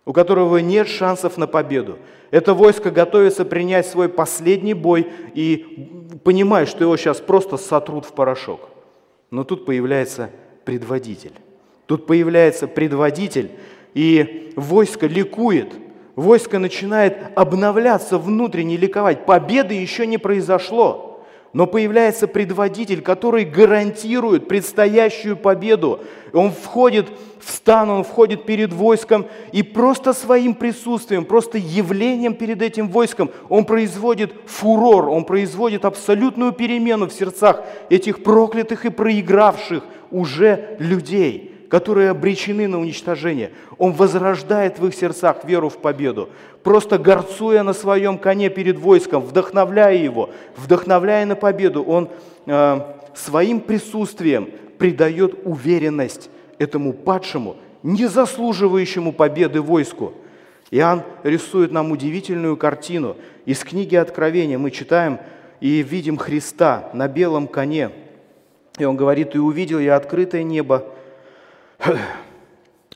у 0.03 0.11
которого 0.11 0.57
нет 0.57 0.89
шансов 0.89 1.37
на 1.37 1.47
победу. 1.47 1.97
Это 2.29 2.53
войско 2.53 2.91
готовится 2.91 3.45
принять 3.45 3.87
свой 3.87 4.09
последний 4.09 4.73
бой 4.73 5.07
и 5.33 6.09
понимает, 6.25 6.67
что 6.67 6.83
его 6.83 6.97
сейчас 6.97 7.21
просто 7.21 7.55
сотрут 7.55 8.03
в 8.03 8.11
порошок. 8.11 8.70
Но 9.31 9.43
тут 9.43 9.65
появляется 9.65 10.29
предводитель. 10.65 11.33
Тут 11.87 12.05
появляется 12.05 12.67
предводитель, 12.67 13.51
и 13.93 14.53
войско 14.55 15.07
ликует, 15.07 15.73
войско 16.15 16.59
начинает 16.59 17.17
обновляться, 17.35 18.17
внутренне 18.17 18.77
ликовать. 18.77 19.25
Победы 19.25 19.73
еще 19.73 20.05
не 20.05 20.17
произошло. 20.17 21.10
Но 21.53 21.67
появляется 21.67 22.27
предводитель, 22.27 23.01
который 23.01 23.43
гарантирует 23.43 24.47
предстоящую 24.47 25.35
победу. 25.35 25.99
Он 26.31 26.51
входит 26.51 27.07
в 27.39 27.51
стан, 27.51 27.89
он 27.89 28.03
входит 28.03 28.45
перед 28.45 28.71
войском, 28.71 29.25
и 29.51 29.61
просто 29.61 30.13
своим 30.13 30.53
присутствием, 30.53 31.25
просто 31.25 31.57
явлением 31.57 32.35
перед 32.35 32.61
этим 32.61 32.87
войском 32.87 33.31
он 33.49 33.65
производит 33.65 34.33
фурор, 34.45 35.09
он 35.09 35.25
производит 35.25 35.83
абсолютную 35.83 36.53
перемену 36.53 37.07
в 37.07 37.13
сердцах 37.13 37.63
этих 37.89 38.23
проклятых 38.23 38.85
и 38.85 38.89
проигравших 38.89 39.83
уже 40.09 40.77
людей– 40.79 41.49
которые 41.71 42.09
обречены 42.09 42.67
на 42.67 42.81
уничтожение. 42.81 43.51
Он 43.77 43.93
возрождает 43.93 44.77
в 44.77 44.87
их 44.87 44.93
сердцах 44.93 45.45
веру 45.45 45.69
в 45.69 45.77
победу, 45.77 46.27
просто 46.63 46.97
горцуя 46.97 47.63
на 47.63 47.71
своем 47.71 48.17
коне 48.17 48.49
перед 48.49 48.77
войском, 48.77 49.23
вдохновляя 49.23 49.95
его, 49.95 50.31
вдохновляя 50.57 51.25
на 51.25 51.37
победу. 51.37 51.81
Он 51.81 52.09
э, 52.45 52.79
своим 53.13 53.61
присутствием 53.61 54.49
придает 54.77 55.39
уверенность 55.45 56.29
этому 56.59 56.91
падшему, 56.91 57.55
не 57.83 58.05
заслуживающему 58.05 59.13
победы 59.13 59.61
войску. 59.61 60.11
Иоанн 60.71 61.03
рисует 61.23 61.71
нам 61.71 61.93
удивительную 61.93 62.57
картину. 62.57 63.15
Из 63.45 63.63
книги 63.63 63.95
Откровения 63.95 64.57
мы 64.57 64.71
читаем 64.71 65.19
и 65.61 65.81
видим 65.83 66.17
Христа 66.17 66.89
на 66.93 67.07
белом 67.07 67.47
коне. 67.47 67.91
И 68.77 68.83
он 68.83 68.97
говорит, 68.97 69.35
«И 69.35 69.39
увидел 69.39 69.79
я 69.79 69.95
открытое 69.95 70.43
небо, 70.43 70.85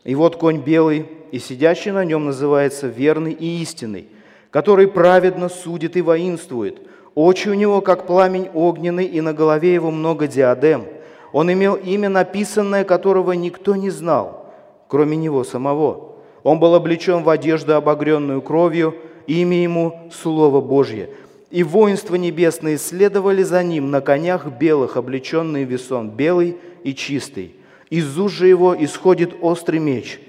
и 0.04 0.16
вот 0.16 0.36
конь 0.38 0.62
белый, 0.62 1.08
и 1.32 1.40
сидящий 1.40 1.92
на 1.92 2.06
нем 2.06 2.26
называется 2.26 2.88
верный 2.88 3.34
и 3.34 3.62
истинный, 3.62 4.08
который 4.52 4.88
праведно 4.88 5.50
судит 5.50 5.98
и 5.98 6.02
воинствует. 6.02 6.80
Очи 7.16 7.50
у 7.50 7.54
него, 7.54 7.82
как 7.82 8.08
пламень 8.08 8.50
огненный, 8.54 9.06
и 9.06 9.22
на 9.22 9.34
голове 9.34 9.74
его 9.74 9.92
много 9.92 10.28
диадем. 10.28 10.86
Он 11.32 11.52
имел 11.52 11.76
имя 11.76 12.10
написанное, 12.10 12.84
которого 12.84 13.32
никто 13.34 13.76
не 13.76 13.90
знал, 13.90 14.54
кроме 14.88 15.18
него 15.18 15.44
самого. 15.44 16.16
Он 16.44 16.60
был 16.60 16.76
облечен 16.76 17.24
в 17.24 17.30
одежду, 17.30 17.76
обогренную 17.76 18.42
кровью, 18.42 18.96
имя 19.28 19.62
ему– 19.62 20.10
Слово 20.14 20.62
Божье. 20.62 21.10
И 21.50 21.64
воинства 21.64 22.16
небесные 22.16 22.78
следовали 22.78 23.44
за 23.44 23.64
ним 23.64 23.92
на 23.92 24.02
конях 24.02 24.46
белых, 24.46 24.98
облеченные 24.98 25.64
весон, 25.64 26.12
белый 26.12 26.58
и 26.84 26.94
чистый– 26.94 27.56
из 27.90 28.18
уст 28.18 28.36
же 28.36 28.48
его 28.48 28.76
исходит 28.78 29.36
острый 29.42 29.80
меч, 29.80 30.20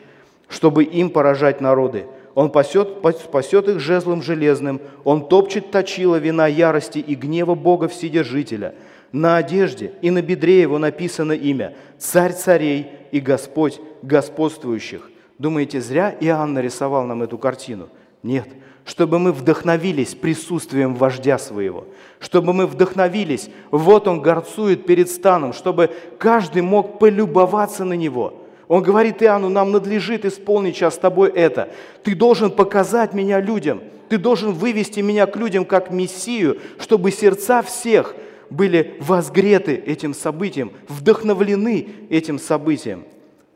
чтобы 0.48 0.84
им 0.84 1.10
поражать 1.10 1.60
народы. 1.60 2.06
Он 2.34 2.50
пасет, 2.50 2.88
спасет 3.22 3.68
их 3.68 3.80
жезлом 3.80 4.22
железным, 4.22 4.80
он 5.04 5.26
топчет 5.26 5.70
точила 5.70 6.16
вина 6.16 6.46
ярости 6.46 6.98
и 6.98 7.14
гнева 7.14 7.54
Бога 7.54 7.88
Вседержителя. 7.88 8.74
На 9.12 9.38
одежде 9.38 9.92
и 10.02 10.10
на 10.10 10.20
бедре 10.20 10.60
его 10.60 10.78
написано 10.78 11.32
имя 11.32 11.74
«Царь 11.98 12.32
царей 12.32 12.88
и 13.10 13.20
Господь 13.20 13.80
господствующих». 14.02 15.10
Думаете, 15.38 15.80
зря 15.80 16.14
Иоанн 16.20 16.52
нарисовал 16.54 17.04
нам 17.04 17.22
эту 17.22 17.38
картину? 17.38 17.88
Нет– 18.22 18.48
чтобы 18.86 19.18
мы 19.18 19.32
вдохновились 19.32 20.14
присутствием 20.14 20.94
вождя 20.94 21.38
своего, 21.38 21.84
чтобы 22.20 22.52
мы 22.52 22.66
вдохновились, 22.66 23.50
вот 23.72 24.06
он 24.06 24.22
горцует 24.22 24.86
перед 24.86 25.10
станом, 25.10 25.52
чтобы 25.52 25.90
каждый 26.18 26.62
мог 26.62 27.00
полюбоваться 27.00 27.84
на 27.84 27.94
него. 27.94 28.44
Он 28.68 28.82
говорит 28.82 29.22
Иоанну, 29.22 29.48
нам 29.48 29.72
надлежит 29.72 30.24
исполнить 30.24 30.76
сейчас 30.76 30.94
с 30.94 30.98
тобой 30.98 31.30
это. 31.30 31.68
Ты 32.04 32.14
должен 32.14 32.50
показать 32.50 33.12
меня 33.12 33.40
людям, 33.40 33.82
ты 34.08 34.18
должен 34.18 34.52
вывести 34.52 35.00
меня 35.00 35.26
к 35.26 35.36
людям 35.36 35.64
как 35.64 35.90
Мессию, 35.90 36.58
чтобы 36.78 37.10
сердца 37.10 37.62
всех 37.62 38.14
были 38.50 38.96
возгреты 39.00 39.74
этим 39.74 40.14
событием, 40.14 40.70
вдохновлены 40.88 41.88
этим 42.08 42.38
событием. 42.38 43.04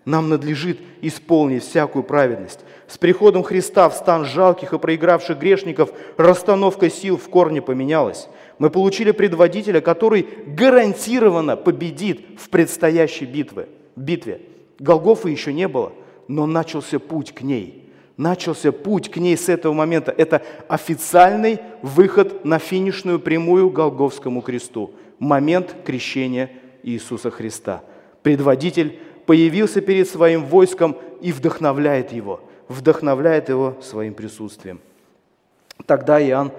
Нам 0.04 0.30
надлежит 0.30 0.78
исполнить 1.02 1.62
всякую 1.62 2.04
праведность. 2.04 2.60
С 2.88 2.96
приходом 2.96 3.42
Христа 3.42 3.88
в 3.88 3.94
стан 3.94 4.24
жалких 4.24 4.72
и 4.72 4.78
проигравших 4.78 5.38
грешников 5.38 5.90
расстановка 6.16 6.88
сил 6.88 7.18
в 7.18 7.28
корне 7.28 7.60
поменялась. 7.60 8.28
Мы 8.58 8.70
получили 8.70 9.10
предводителя, 9.10 9.80
который 9.80 10.26
гарантированно 10.46 11.56
победит 11.56 12.22
в 12.38 12.48
предстоящей 12.48 13.26
битве. 13.26 13.68
битве. 13.94 14.40
Голгофы 14.78 15.28
еще 15.28 15.52
не 15.52 15.68
было, 15.68 15.92
но 16.28 16.46
начался 16.46 16.98
путь 16.98 17.32
к 17.32 17.42
ней. 17.42 17.90
Начался 18.16 18.72
путь 18.72 19.10
к 19.10 19.16
ней 19.16 19.36
с 19.36 19.48
этого 19.48 19.72
момента. 19.72 20.14
Это 20.16 20.42
официальный 20.68 21.58
выход 21.82 22.44
на 22.44 22.58
финишную 22.58 23.18
прямую 23.20 23.70
Голговскому 23.70 24.40
кресту. 24.40 24.92
Момент 25.18 25.74
крещения 25.84 26.50
Иисуса 26.82 27.30
Христа. 27.30 27.82
Предводитель 28.22 28.98
появился 29.30 29.80
перед 29.80 30.08
своим 30.08 30.44
войском 30.44 30.96
и 31.20 31.30
вдохновляет 31.30 32.10
его– 32.10 32.40
вдохновляет 32.70 33.48
его 33.48 33.76
своим 33.82 34.14
присутствием. 34.14 34.80
Тогда 35.86 36.20
Иоанн, 36.20 36.52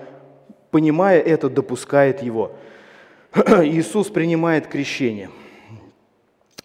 понимая 0.69 1.21
это, 1.21 1.49
допускает 1.49 2.21
его. 2.21 2.51
Иисус 3.33 4.09
принимает 4.09 4.67
крещение. 4.67 5.29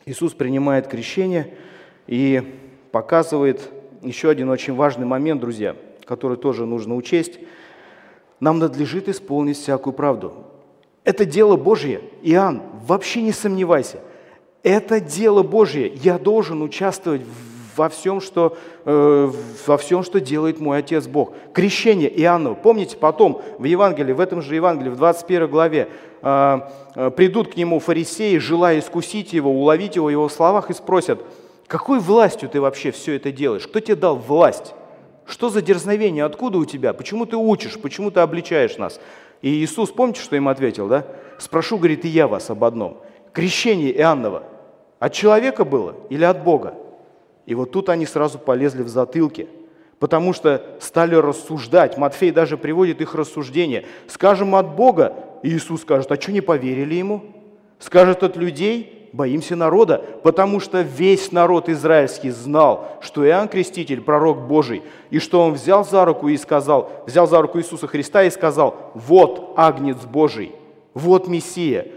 Иисус 0.04 0.34
принимает 0.34 0.88
крещение 0.88 1.54
и 2.08 2.60
показывает 2.90 3.70
еще 4.02 4.30
один 4.30 4.50
очень 4.50 4.74
важный 4.74 5.06
момент, 5.06 5.40
друзья, 5.40 5.76
который 6.04 6.36
тоже 6.36 6.66
нужно 6.66 6.96
учесть. 6.96 7.38
Нам 8.40 8.58
надлежит 8.58 9.08
исполнить 9.08 9.58
всякую 9.58 9.92
правду. 9.92 10.44
Это 11.04 11.24
дело 11.24 11.56
Божье. 11.56 12.00
Иоанн, 12.22 12.62
вообще 12.86 13.22
не 13.22 13.32
сомневайся. 13.32 14.00
Это 14.66 14.98
дело 14.98 15.44
Божье. 15.44 15.92
Я 15.94 16.18
должен 16.18 16.60
участвовать 16.60 17.22
во 17.76 17.88
всем, 17.88 18.20
что, 18.20 18.56
э, 18.84 19.30
во 19.64 19.78
всем, 19.78 20.02
что 20.02 20.18
делает 20.18 20.58
мой 20.58 20.78
Отец 20.78 21.06
Бог. 21.06 21.34
Крещение 21.52 22.10
Иоанна. 22.22 22.54
Помните, 22.54 22.96
потом 22.96 23.42
в 23.58 23.62
Евангелии, 23.62 24.12
в 24.12 24.18
этом 24.18 24.42
же 24.42 24.56
Евангелии, 24.56 24.88
в 24.90 24.96
21 24.96 25.46
главе, 25.46 25.88
а, 26.20 26.72
а, 26.96 27.10
придут 27.10 27.54
к 27.54 27.56
нему 27.56 27.78
фарисеи, 27.78 28.38
желая 28.38 28.80
искусить 28.80 29.32
его, 29.32 29.52
уловить 29.52 29.94
его 29.94 30.06
в 30.06 30.10
его 30.10 30.28
словах 30.28 30.68
и 30.68 30.74
спросят, 30.74 31.22
какой 31.68 32.00
властью 32.00 32.48
ты 32.48 32.60
вообще 32.60 32.90
все 32.90 33.14
это 33.14 33.30
делаешь? 33.30 33.68
Кто 33.68 33.78
тебе 33.78 33.94
дал 33.94 34.16
власть? 34.16 34.74
Что 35.26 35.48
за 35.48 35.62
дерзновение? 35.62 36.24
Откуда 36.24 36.58
у 36.58 36.64
тебя? 36.64 36.92
Почему 36.92 37.24
ты 37.24 37.36
учишь? 37.36 37.78
Почему 37.80 38.10
ты 38.10 38.18
обличаешь 38.18 38.78
нас? 38.78 38.98
И 39.42 39.48
Иисус, 39.48 39.92
помните, 39.92 40.22
что 40.22 40.34
им 40.34 40.48
ответил, 40.48 40.88
да? 40.88 41.06
Спрошу, 41.38 41.78
говорит, 41.78 42.04
и 42.04 42.08
я 42.08 42.26
вас 42.26 42.50
об 42.50 42.64
одном. 42.64 42.98
Крещение 43.32 43.96
Иоаннова 43.96 44.55
от 44.98 45.12
человека 45.12 45.64
было 45.64 45.94
или 46.10 46.24
от 46.24 46.42
Бога? 46.44 46.74
И 47.46 47.54
вот 47.54 47.70
тут 47.70 47.88
они 47.88 48.06
сразу 48.06 48.38
полезли 48.38 48.82
в 48.82 48.88
затылки, 48.88 49.48
потому 49.98 50.32
что 50.32 50.62
стали 50.80 51.14
рассуждать. 51.14 51.96
Матфей 51.96 52.30
даже 52.30 52.56
приводит 52.56 53.00
их 53.00 53.14
рассуждение. 53.14 53.86
Скажем 54.08 54.54
от 54.54 54.74
Бога, 54.74 55.14
Иисус 55.42 55.82
скажет, 55.82 56.10
а 56.10 56.20
что 56.20 56.32
не 56.32 56.40
поверили 56.40 56.94
ему? 56.94 57.24
Скажет 57.78 58.22
от 58.22 58.36
людей, 58.36 59.10
боимся 59.12 59.56
народа, 59.56 60.04
потому 60.22 60.60
что 60.60 60.80
весь 60.80 61.32
народ 61.32 61.68
израильский 61.68 62.30
знал, 62.30 62.98
что 63.00 63.26
Иоанн 63.26 63.48
Креститель– 63.48 64.00
пророк 64.02 64.46
Божий, 64.46 64.82
и 65.10 65.18
что 65.18 65.42
он 65.42 65.54
взял 65.54 65.84
за 65.84 66.04
руку 66.04 66.28
и 66.28 66.36
сказал, 66.36 66.90
взял 67.06 67.26
за 67.26 67.40
руку 67.40 67.58
Иисуса 67.58 67.86
Христа 67.86 68.24
и 68.24 68.30
сказал, 68.30 68.92
вот 68.94 69.54
Агнец 69.56 69.98
Божий, 70.04 70.52
вот 70.94 71.28
Мессия. 71.28 71.88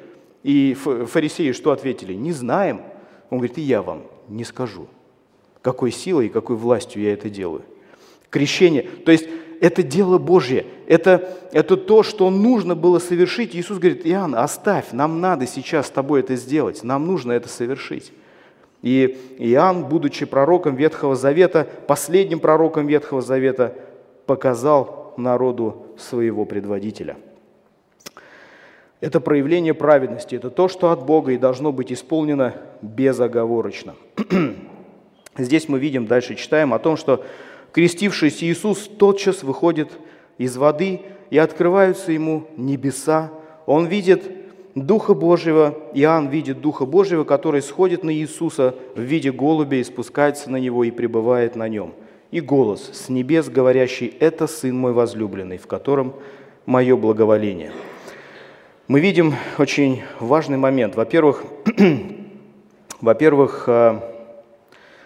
И 0.43 0.73
фарисеи 0.73 1.51
что 1.51 1.71
ответили? 1.71 2.13
Не 2.13 2.31
знаем. 2.31 2.81
Он 3.29 3.37
говорит, 3.37 3.57
и 3.57 3.61
я 3.61 3.81
вам 3.81 4.03
не 4.27 4.43
скажу 4.43 4.87
какой 5.61 5.91
силой 5.91 6.27
и 6.27 6.29
какой 6.29 6.55
властью 6.55 7.01
я 7.01 7.13
это 7.13 7.29
делаю. 7.29 7.63
Крещение, 8.29 8.83
то 8.83 9.11
есть 9.11 9.27
это 9.59 9.83
дело 9.83 10.17
Божье, 10.17 10.65
это, 10.87 11.37
это 11.51 11.75
то, 11.75 12.03
что 12.03 12.29
нужно 12.29 12.75
было 12.75 12.99
совершить. 12.99 13.55
Иисус 13.55 13.77
говорит, 13.77 14.05
Иоанн, 14.05 14.35
оставь, 14.35 14.91
нам 14.91 15.19
надо 15.19 15.47
сейчас 15.47 15.87
с 15.87 15.89
тобой 15.89 16.21
это 16.21 16.35
сделать, 16.35 16.83
нам 16.83 17.05
нужно 17.05 17.33
это 17.33 17.49
совершить. 17.49 18.13
И 18.81 19.35
Иоанн, 19.39 19.85
будучи 19.85 20.25
пророком 20.25 20.75
Ветхого 20.75 21.15
Завета, 21.15 21.67
последним 21.87 22.39
пророком 22.39 22.87
Ветхого 22.87 23.21
Завета, 23.21 23.75
показал 24.25 25.13
народу 25.17 25.87
своего 25.97 26.45
предводителя. 26.45 27.17
Это 29.01 29.21
проявление 29.21 29.73
праведности, 29.73 30.35
это 30.35 30.49
то, 30.49 30.67
что 30.67 30.91
от 30.91 31.05
Бога 31.05 31.31
и 31.31 31.37
должно 31.37 31.71
быть 31.71 31.91
исполнено 31.91 32.55
безоговорочно. 32.81 33.95
Здесь 35.37 35.69
мы 35.69 35.79
видим, 35.79 36.05
дальше 36.05 36.35
читаем 36.35 36.73
о 36.73 36.79
том, 36.79 36.97
что 36.97 37.23
крестившийся 37.71 38.45
Иисус 38.45 38.89
тотчас 38.97 39.43
выходит 39.43 39.89
из 40.37 40.57
воды, 40.57 41.01
и 41.29 41.37
открываются 41.37 42.11
ему 42.11 42.47
небеса. 42.57 43.31
Он 43.65 43.85
видит 43.85 44.23
Духа 44.75 45.13
Божьего, 45.13 45.77
Иоанн 45.93 46.29
видит 46.29 46.61
Духа 46.61 46.85
Божьего, 46.85 47.23
который 47.23 47.61
сходит 47.61 48.03
на 48.03 48.13
Иисуса 48.13 48.75
в 48.95 49.01
виде 49.01 49.31
голубя 49.31 49.77
и 49.77 49.83
спускается 49.83 50.49
на 50.49 50.57
него 50.57 50.83
и 50.83 50.91
пребывает 50.91 51.55
на 51.55 51.67
нем. 51.67 51.93
И 52.31 52.41
голос 52.41 52.89
с 52.93 53.09
небес, 53.09 53.49
говорящий, 53.49 54.13
«Это 54.19 54.47
Сын 54.47 54.75
мой 54.75 54.93
возлюбленный, 54.93 55.57
в 55.57 55.67
котором 55.67 56.15
мое 56.65 56.95
благоволение». 56.95 57.71
Мы 58.89 59.01
видим 59.01 59.35
очень 59.59 60.01
важный 60.19 60.57
момент. 60.57 60.95
Во-первых, 60.95 61.43
во-первых, 63.01 63.65
э, 63.67 63.99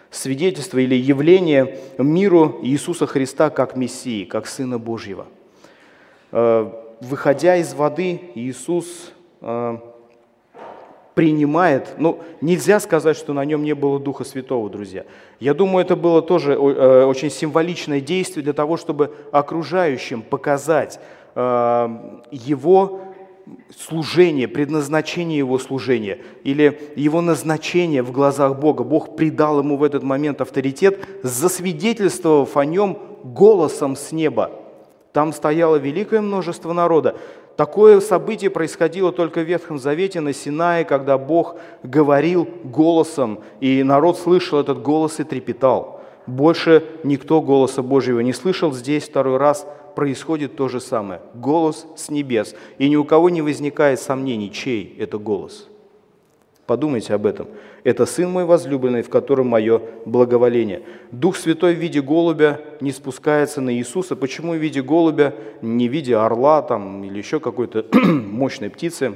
свидетельство 0.09 0.77
или 0.77 0.95
явление 0.95 1.79
миру 1.97 2.59
Иисуса 2.61 3.07
Христа 3.07 3.49
как 3.49 3.75
Мессии, 3.75 4.23
как 4.23 4.47
Сына 4.47 4.79
Божьего. 4.79 5.25
Э, 6.31 6.71
выходя 7.01 7.57
из 7.57 7.73
воды, 7.73 8.21
Иисус 8.35 9.11
э, 9.41 9.77
принимает, 11.13 11.95
ну, 11.97 12.21
нельзя 12.39 12.79
сказать, 12.79 13.17
что 13.17 13.33
на 13.33 13.43
нем 13.43 13.65
не 13.65 13.75
было 13.75 13.99
Духа 13.99 14.23
Святого, 14.23 14.69
друзья. 14.69 15.03
Я 15.41 15.53
думаю, 15.53 15.83
это 15.83 15.97
было 15.97 16.21
тоже 16.21 16.57
очень 16.57 17.29
символичное 17.29 17.99
действие 17.99 18.45
для 18.45 18.53
того, 18.53 18.77
чтобы 18.77 19.13
окружающим 19.33 20.21
показать 20.21 21.01
его 21.35 23.12
служение, 23.77 24.47
предназначение 24.47 25.37
его 25.37 25.59
служения 25.59 26.19
или 26.43 26.93
его 26.95 27.21
назначение 27.21 28.01
в 28.01 28.11
глазах 28.11 28.59
Бога. 28.59 28.83
Бог 28.83 29.15
придал 29.15 29.59
ему 29.59 29.77
в 29.77 29.83
этот 29.83 30.03
момент 30.03 30.41
авторитет, 30.41 31.05
засвидетельствовав 31.23 32.55
о 32.55 32.65
нем 32.65 32.97
голосом 33.23 33.95
с 33.95 34.11
неба. 34.11 34.51
Там 35.11 35.31
стояло 35.33 35.75
великое 35.75 36.21
множество 36.21 36.73
народа. 36.73 37.15
Такое 37.55 37.99
событие 37.99 38.49
происходило 38.49 39.11
только 39.11 39.41
в 39.41 39.43
Ветхом 39.43 39.77
Завете 39.77 40.21
на 40.21 40.33
Синае, 40.33 40.85
когда 40.85 41.19
Бог 41.19 41.57
говорил 41.83 42.47
голосом, 42.63 43.41
и 43.59 43.83
народ 43.83 44.17
слышал 44.17 44.59
этот 44.59 44.81
голос 44.81 45.19
и 45.19 45.23
трепетал. 45.23 45.92
Больше 46.25 46.83
никто 47.03 47.41
голоса 47.41 47.81
Божьего 47.81 48.21
не 48.21 48.33
слышал. 48.33 48.71
Здесь 48.71 49.03
второй 49.03 49.37
раз 49.37 49.67
происходит 49.95 50.55
то 50.55 50.69
же 50.69 50.79
самое. 50.79 51.21
Голос 51.33 51.85
с 51.95 52.09
небес. 52.09 52.55
И 52.77 52.89
ни 52.89 52.95
у 52.95 53.03
кого 53.03 53.29
не 53.29 53.41
возникает 53.41 53.99
сомнений, 53.99 54.51
чей 54.51 54.95
это 54.99 55.17
голос. 55.17 55.67
Подумайте 56.65 57.13
об 57.13 57.25
этом. 57.25 57.47
Это 57.83 58.05
Сын 58.05 58.29
мой 58.29 58.45
возлюбленный, 58.45 59.01
в 59.01 59.09
котором 59.09 59.47
мое 59.47 59.81
благоволение. 60.05 60.83
Дух 61.11 61.35
Святой 61.35 61.75
в 61.75 61.79
виде 61.79 62.01
голубя 62.01 62.61
не 62.79 62.93
спускается 62.93 63.59
на 63.59 63.73
Иисуса. 63.75 64.15
Почему 64.15 64.53
в 64.53 64.57
виде 64.57 64.81
голубя, 64.81 65.35
не 65.61 65.89
в 65.89 65.91
виде 65.91 66.15
орла 66.15 66.61
там, 66.61 67.03
или 67.03 67.17
еще 67.17 67.41
какой-то 67.41 67.85
мощной 67.93 68.69
птицы, 68.69 69.15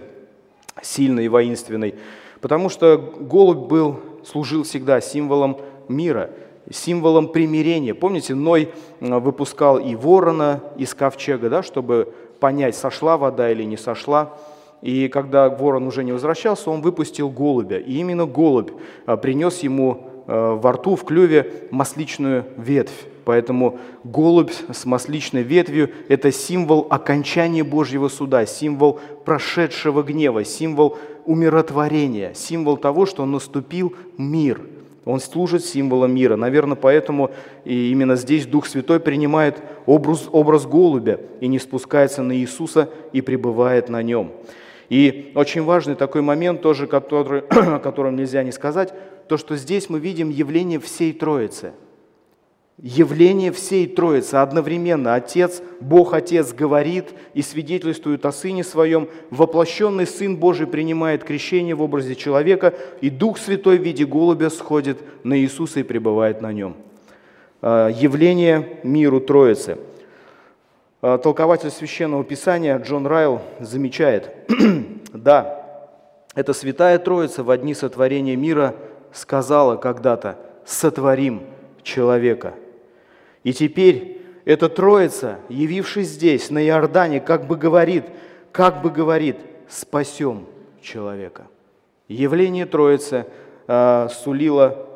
сильной 0.81 1.25
и 1.25 1.29
воинственной? 1.29 1.95
Потому 2.41 2.67
что 2.67 2.97
голубь 2.97 3.69
был, 3.69 4.01
служил 4.25 4.63
всегда 4.63 4.99
символом 4.99 5.61
мира– 5.87 6.31
символом 6.71 7.29
примирения. 7.29 7.93
Помните, 7.93 8.35
Ной 8.35 8.69
выпускал 8.99 9.77
и 9.77 9.95
ворона 9.95 10.61
из 10.77 10.93
ковчега, 10.93 11.49
да, 11.49 11.63
чтобы 11.63 12.13
понять, 12.39 12.75
сошла 12.75 13.17
вода 13.17 13.51
или 13.51 13.63
не 13.63 13.77
сошла. 13.77 14.37
И 14.81 15.07
когда 15.07 15.49
ворон 15.49 15.87
уже 15.87 16.03
не 16.03 16.11
возвращался, 16.11 16.69
он 16.69 16.81
выпустил 16.81 17.29
голубя. 17.29 17.79
И 17.79 17.93
именно 17.93 18.25
голубь 18.25 18.71
а, 19.05 19.17
принес 19.17 19.59
ему 19.59 20.07
а, 20.27 20.55
во 20.55 20.73
рту, 20.73 20.95
в 20.95 21.03
клюве 21.03 21.51
масличную 21.71 22.45
ветвь. 22.57 23.07
Поэтому 23.25 23.79
голубь 24.03 24.51
с 24.71 24.85
масличной 24.85 25.41
ветвью– 25.41 25.89
это 26.09 26.31
символ 26.31 26.87
окончания 26.89 27.63
Божьего 27.63 28.07
суда, 28.07 28.45
символ 28.45 28.99
прошедшего 29.25 30.03
гнева, 30.03 30.45
символ 30.45 30.97
умиротворения, 31.25 32.33
символ 32.33 32.77
того, 32.77 33.05
что 33.05 33.25
наступил 33.25 33.95
мир– 34.17 34.61
он 35.07 35.19
служит 35.19 35.63
символом 35.63 36.13
мира. 36.13 36.35
Наверное, 36.35 36.75
поэтому 36.75 37.31
и 37.65 37.91
именно 37.91 38.15
здесь 38.15 38.45
Дух 38.45 38.67
Святой 38.67 38.99
принимает 38.99 39.61
образ, 39.85 40.27
образ 40.31 40.65
голубя 40.65 41.19
и 41.39 41.47
не 41.47 41.59
спускается 41.59 42.23
на 42.23 42.35
Иисуса 42.35 42.89
и 43.13 43.21
пребывает 43.21 43.89
на 43.89 44.03
нем. 44.03 44.31
И 44.89 45.31
очень 45.35 45.63
важный 45.63 45.95
такой 45.95 46.21
момент 46.21 46.61
тоже, 46.61 46.87
который, 46.87 47.41
о 47.49 47.79
котором 47.79 48.15
нельзя 48.15 48.43
не 48.43 48.51
сказать, 48.51 48.93
то, 49.27 49.37
что 49.37 49.55
здесь 49.55 49.89
мы 49.89 49.99
видим 49.99 50.29
явление 50.29 50.79
всей 50.79 51.13
Троицы– 51.13 51.71
явление 52.81 53.51
всей 53.51 53.87
Троицы 53.87 54.35
одновременно. 54.35 55.15
Отец, 55.15 55.61
Бог 55.79 56.13
Отец 56.13 56.53
говорит 56.53 57.09
и 57.33 57.41
свидетельствует 57.41 58.25
о 58.25 58.31
Сыне 58.31 58.63
Своем, 58.63 59.09
воплощенный 59.31 60.05
Сын 60.05 60.37
Божий 60.37 60.67
принимает 60.67 61.23
крещение 61.23 61.75
в 61.75 61.81
образе 61.81 62.15
человека, 62.15 62.73
и 63.01 63.09
Дух 63.09 63.39
Святой 63.39 63.79
в 63.79 63.83
виде 63.83 64.05
голубя 64.05 64.49
сходит 64.49 64.99
на 65.23 65.37
Иисуса 65.39 65.79
и 65.79 65.83
пребывает 65.83 66.41
на 66.41 66.53
нем. 66.53 66.75
А, 67.61 67.89
явление 67.89 68.79
миру 68.83 69.19
Троицы. 69.21 69.79
А, 71.01 71.17
толкователь 71.17 71.71
Священного 71.71 72.23
Писания 72.23 72.77
Джон 72.77 73.07
Райл 73.07 73.41
замечает, 73.59 74.31
да, 75.13 75.63
эта 76.35 76.53
святая 76.53 76.99
Троица 76.99 77.43
в 77.43 77.49
одни 77.49 77.73
сотворения 77.73 78.35
мира 78.35 78.75
сказала 79.11 79.77
когда-то 79.77 80.37
«сотворим 80.63 81.41
человека». 81.81 82.53
И 83.43 83.53
теперь 83.53 84.21
эта 84.45 84.69
троица, 84.69 85.39
явившись 85.49 86.09
здесь, 86.09 86.49
на 86.49 86.65
Иордане, 86.65 87.19
как 87.19 87.47
бы 87.47 87.55
говорит, 87.57 88.05
как 88.51 88.81
бы 88.81 88.89
говорит, 88.89 89.37
спасем 89.67 90.45
человека. 90.81 91.47
Явление 92.07 92.65
Троицы 92.65 93.25
э, 93.67 94.07
сулило 94.09 94.87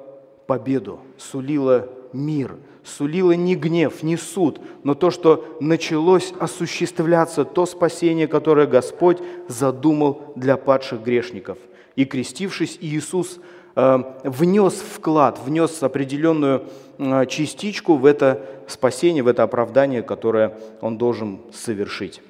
победу, 0.48 1.02
сулило 1.18 1.90
мир, 2.14 2.56
сулило 2.84 3.34
не 3.34 3.56
гнев, 3.56 4.04
не 4.04 4.18
суд, 4.18 4.60
но 4.84 4.96
то, 4.96 5.12
что 5.12 5.58
началось 5.60 6.34
осуществляться, 6.40 7.46
то 7.46 7.66
спасение, 7.66 8.28
которое 8.28 8.68
Господь 8.68 9.20
задумал 9.48 10.34
для 10.36 10.58
падших 10.58 11.04
грешников. 11.04 11.58
И 11.96 12.06
крестившись, 12.06 12.78
Иисус 12.80 13.40
внес 13.76 14.74
вклад, 14.76 15.40
внес 15.40 15.82
определенную 15.82 16.64
э, 16.98 17.26
частичку 17.28 17.96
в 17.96 18.06
это 18.06 18.46
спасение, 18.68 19.24
в 19.24 19.28
это 19.28 19.44
оправдание, 19.44 20.02
которое 20.02 20.58
он 20.82 20.98
должен 20.98 21.40
совершить. 21.54 22.22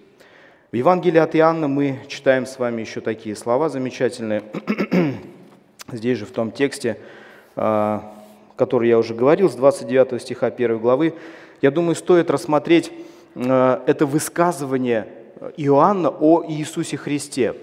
В 0.72 0.76
Евангелии 0.76 1.20
от 1.20 1.36
Иоанна 1.36 1.68
мы 1.68 2.00
читаем 2.08 2.46
с 2.46 2.58
вами 2.58 2.82
еще 2.82 3.02
такие 3.02 3.36
слова 3.36 3.70
замечательные. 3.70 4.44
Здесь 5.92 6.18
же 6.18 6.26
в 6.26 6.32
том 6.32 6.52
тексте, 6.52 6.98
а, 7.56 8.14
который 8.56 8.88
я 8.88 8.98
уже 8.98 9.14
говорил, 9.14 9.50
с 9.50 9.56
29 9.56 10.22
стиха 10.22 10.48
1 10.48 10.80
главы, 10.80 11.16
я 11.62 11.72
думаю, 11.72 11.96
стоит 11.96 12.32
рассмотреть 12.32 12.92
а, 13.36 13.84
это 13.86 14.06
высказывание 14.06 15.08
Иоанна 15.58 16.10
о 16.10 16.46
Иисусе 16.48 16.96
Христе, 16.96 17.56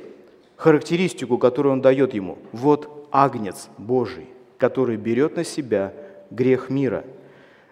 характеристику, 0.56 1.38
которую 1.38 1.72
он 1.72 1.80
дает 1.80 2.12
ему. 2.12 2.38
Вот 2.52 2.97
агнец 3.10 3.68
Божий, 3.78 4.26
который 4.58 4.96
берет 4.96 5.36
на 5.36 5.44
себя 5.44 5.92
грех 6.30 6.70
мира. 6.70 7.04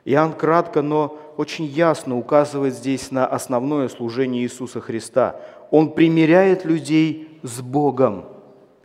Иоанн 0.05 0.33
кратко, 0.33 0.83
но 0.83 1.19
очень 1.37 1.65
ясно 1.65 2.17
указывает 2.17 2.75
здесь 2.75 3.11
на 3.11 3.27
основное 3.27 3.89
служение 3.89 4.43
Иисуса 4.45 4.81
Христа. 4.81 5.41
Он 5.71 5.93
примиряет 5.93 6.65
людей 6.65 7.41
с 7.43 7.61
Богом, 7.61 8.25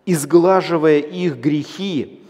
изглаживая 0.06 1.00
их 1.00 1.38
грехи, 1.38 2.22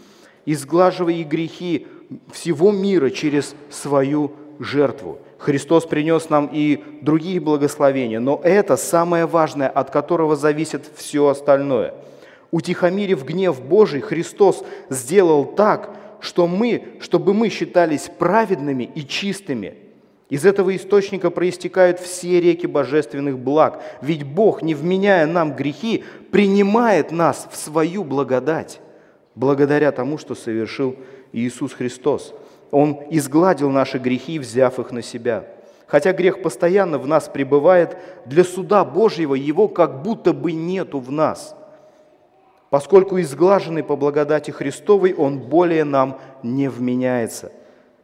изглаживая 0.44 1.14
их 1.14 1.26
грехи 1.28 1.86
всего 2.30 2.70
мира 2.70 3.10
через 3.10 3.54
свою 3.70 4.32
жертву. 4.58 5.18
Христос 5.38 5.86
принес 5.86 6.30
нам 6.30 6.48
и 6.52 6.84
другие 7.00 7.40
благословения, 7.40 8.20
но 8.20 8.40
это 8.44 8.76
самое 8.76 9.26
важное, 9.26 9.68
от 9.68 9.90
которого 9.90 10.36
зависит 10.36 10.88
все 10.94 11.26
остальное. 11.26 11.94
Утихомирив 12.52 13.24
гнев 13.24 13.60
Божий, 13.60 14.00
Христос 14.00 14.64
сделал 14.88 15.44
так, 15.44 15.96
что 16.20 16.46
мы, 16.46 16.98
чтобы 17.00 17.34
мы 17.34 17.48
считались 17.48 18.08
праведными 18.16 18.84
и 18.94 19.04
чистыми. 19.04 19.74
Из 20.30 20.46
этого 20.46 20.74
источника 20.76 21.30
проистекают 21.30 21.98
все 21.98 22.40
реки 22.40 22.66
божественных 22.66 23.36
благ, 23.36 23.82
ведь 24.00 24.22
Бог, 24.22 24.62
не 24.62 24.74
вменяя 24.74 25.26
нам 25.26 25.56
грехи, 25.56 26.04
принимает 26.30 27.10
нас 27.10 27.48
в 27.50 27.56
свою 27.56 28.04
благодать, 28.04 28.80
благодаря 29.34 29.90
тому, 29.90 30.16
что 30.16 30.36
совершил 30.36 30.94
Иисус 31.32 31.72
Христос– 31.72 32.32
он 32.72 33.00
изгладил 33.10 33.70
наши 33.70 33.98
грехи, 33.98 34.38
взяв 34.38 34.80
их 34.80 34.90
на 34.90 35.02
себя. 35.02 35.44
Хотя 35.86 36.14
грех 36.14 36.40
постоянно 36.42 36.98
в 36.98 37.06
нас 37.06 37.28
пребывает, 37.28 37.98
для 38.24 38.44
суда 38.44 38.82
Божьего 38.82 39.34
его 39.34 39.68
как 39.68 40.02
будто 40.02 40.32
бы 40.32 40.52
нету 40.52 40.98
в 40.98 41.12
нас. 41.12 41.54
Поскольку 42.72 43.20
изглаженный 43.20 43.84
по 43.84 43.96
благодати 43.96 44.50
Христовой, 44.50 45.12
он 45.12 45.40
более 45.40 45.84
нам 45.84 46.18
не 46.42 46.70
вменяется. 46.70 47.52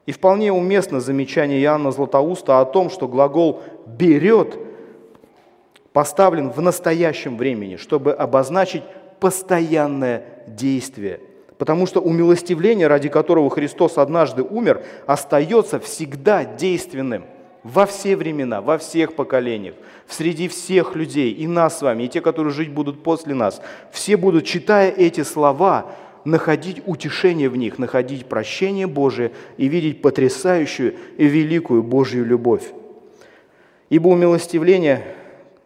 И 0.04 0.12
вполне 0.12 0.52
уместно 0.52 1.00
замечание 1.00 1.58
Иоанна 1.62 1.90
Златоуста 1.90 2.60
о 2.60 2.66
том, 2.66 2.90
что 2.90 3.08
глагол 3.08 3.62
«берет» 3.86 4.58
поставлен 5.94 6.50
в 6.50 6.60
настоящем 6.60 7.38
времени, 7.38 7.76
чтобы 7.76 8.12
обозначить 8.12 8.82
постоянное 9.20 10.24
действие– 10.46 11.20
Потому 11.58 11.86
что 11.86 12.00
умилостивление, 12.00 12.86
ради 12.86 13.08
которого 13.08 13.50
Христос 13.50 13.98
однажды 13.98 14.44
умер, 14.44 14.84
остается 15.08 15.80
всегда 15.80 16.44
действенным 16.44 17.24
во 17.62 17.86
все 17.86 18.16
времена, 18.16 18.60
во 18.60 18.78
всех 18.78 19.14
поколениях, 19.14 19.74
среди 20.08 20.48
всех 20.48 20.94
людей, 20.94 21.32
и 21.32 21.46
нас 21.46 21.78
с 21.78 21.82
вами, 21.82 22.04
и 22.04 22.08
те, 22.08 22.20
которые 22.20 22.52
жить 22.52 22.70
будут 22.70 23.02
после 23.02 23.34
нас. 23.34 23.60
Все 23.90 24.16
будут, 24.16 24.44
читая 24.44 24.90
эти 24.90 25.22
слова, 25.22 25.92
находить 26.24 26.82
утешение 26.86 27.48
в 27.48 27.56
них, 27.56 27.78
находить 27.78 28.26
прощение 28.26 28.86
Божие 28.86 29.32
и 29.56 29.68
видеть 29.68 30.02
потрясающую 30.02 30.94
и 31.16 31.26
великую 31.26 31.82
Божью 31.82 32.24
любовь. 32.24 32.64
Ибо 33.90 34.08
умилостивление 34.08 35.14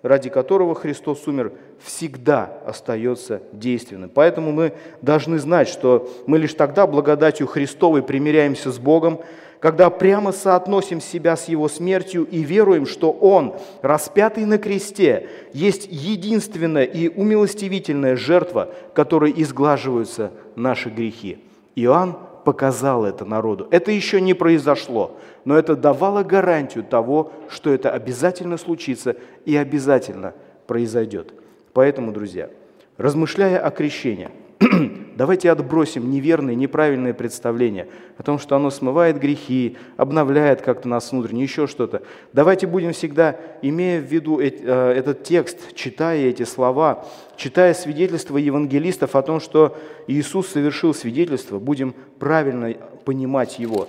ради 0.03 0.31
которого 0.31 0.75
Христос 0.75 1.27
умер, 1.27 1.53
всегда 1.83 2.59
остается 2.67 3.43
действенным. 3.53 4.11
Поэтому 4.13 4.53
мы 4.53 4.73
должны 5.01 5.39
знать, 5.39 5.69
что 5.69 6.11
мы 6.27 6.39
лишь 6.39 6.55
тогда 6.55 6.87
благодатью 6.87 7.47
Христовой 7.47 8.03
примиряемся 8.03 8.73
с 8.73 8.79
Богом, 8.79 9.21
когда 9.61 9.91
прямо 9.91 10.33
соотносим 10.33 11.01
себя 11.01 11.37
с 11.37 11.47
Его 11.47 11.69
смертью 11.69 12.27
и 12.29 12.43
веруем, 12.43 12.85
что 12.85 13.13
Он, 13.13 13.55
распятый 13.81 14.45
на 14.45 14.59
кресте, 14.59 15.29
есть 15.53 15.87
единственная 15.89 16.83
и 16.83 17.09
умилостивительная 17.09 18.17
жертва, 18.17 18.71
которой 18.93 19.33
изглаживаются 19.37 20.33
наши 20.57 20.89
грехи. 20.89 21.45
Иоанн 21.77 22.17
показал 22.45 23.05
это 23.05 23.25
народу. 23.25 23.69
Это 23.71 23.91
еще 23.91 24.21
не 24.21 24.35
произошло, 24.35 25.17
но 25.45 25.59
это 25.59 25.77
давало 25.77 26.23
гарантию 26.23 26.85
того, 26.85 27.33
что 27.49 27.71
это 27.71 27.91
обязательно 27.91 28.57
случится 28.57 29.17
и 29.45 29.57
обязательно 29.57 30.35
произойдет. 30.67 31.33
Поэтому, 31.73 32.13
друзья, 32.13 32.51
размышляя 32.97 33.59
о 33.59 33.71
крещении– 33.71 34.31
Давайте 35.17 35.51
отбросим 35.51 36.11
неверные, 36.11 36.57
неправильные 36.57 37.15
представления 37.15 37.89
о 38.17 38.23
том, 38.23 38.39
что 38.39 38.57
оно 38.57 38.71
смывает 38.71 39.19
грехи, 39.19 39.77
обновляет 39.97 40.63
как-то 40.63 40.89
нас 40.89 41.13
внутренне, 41.13 41.43
еще 41.43 41.67
что-то. 41.67 42.03
Давайте 42.33 42.67
будем 42.67 42.93
всегда, 42.93 43.37
имея 43.61 44.01
в 44.01 44.05
виду 44.05 44.41
э, 44.41 44.47
этот 44.47 45.23
текст, 45.25 45.75
читая 45.75 46.27
эти 46.27 46.45
слова, 46.45 47.05
читая 47.37 47.75
свидетельства 47.75 48.37
евангелистов 48.37 49.17
о 49.17 49.23
том, 49.23 49.41
что 49.41 49.77
Иисус 50.07 50.49
совершил 50.49 50.95
свидетельство, 50.95 51.59
будем 51.59 51.95
правильно 52.19 52.75
понимать 53.05 53.59
его. 53.59 53.89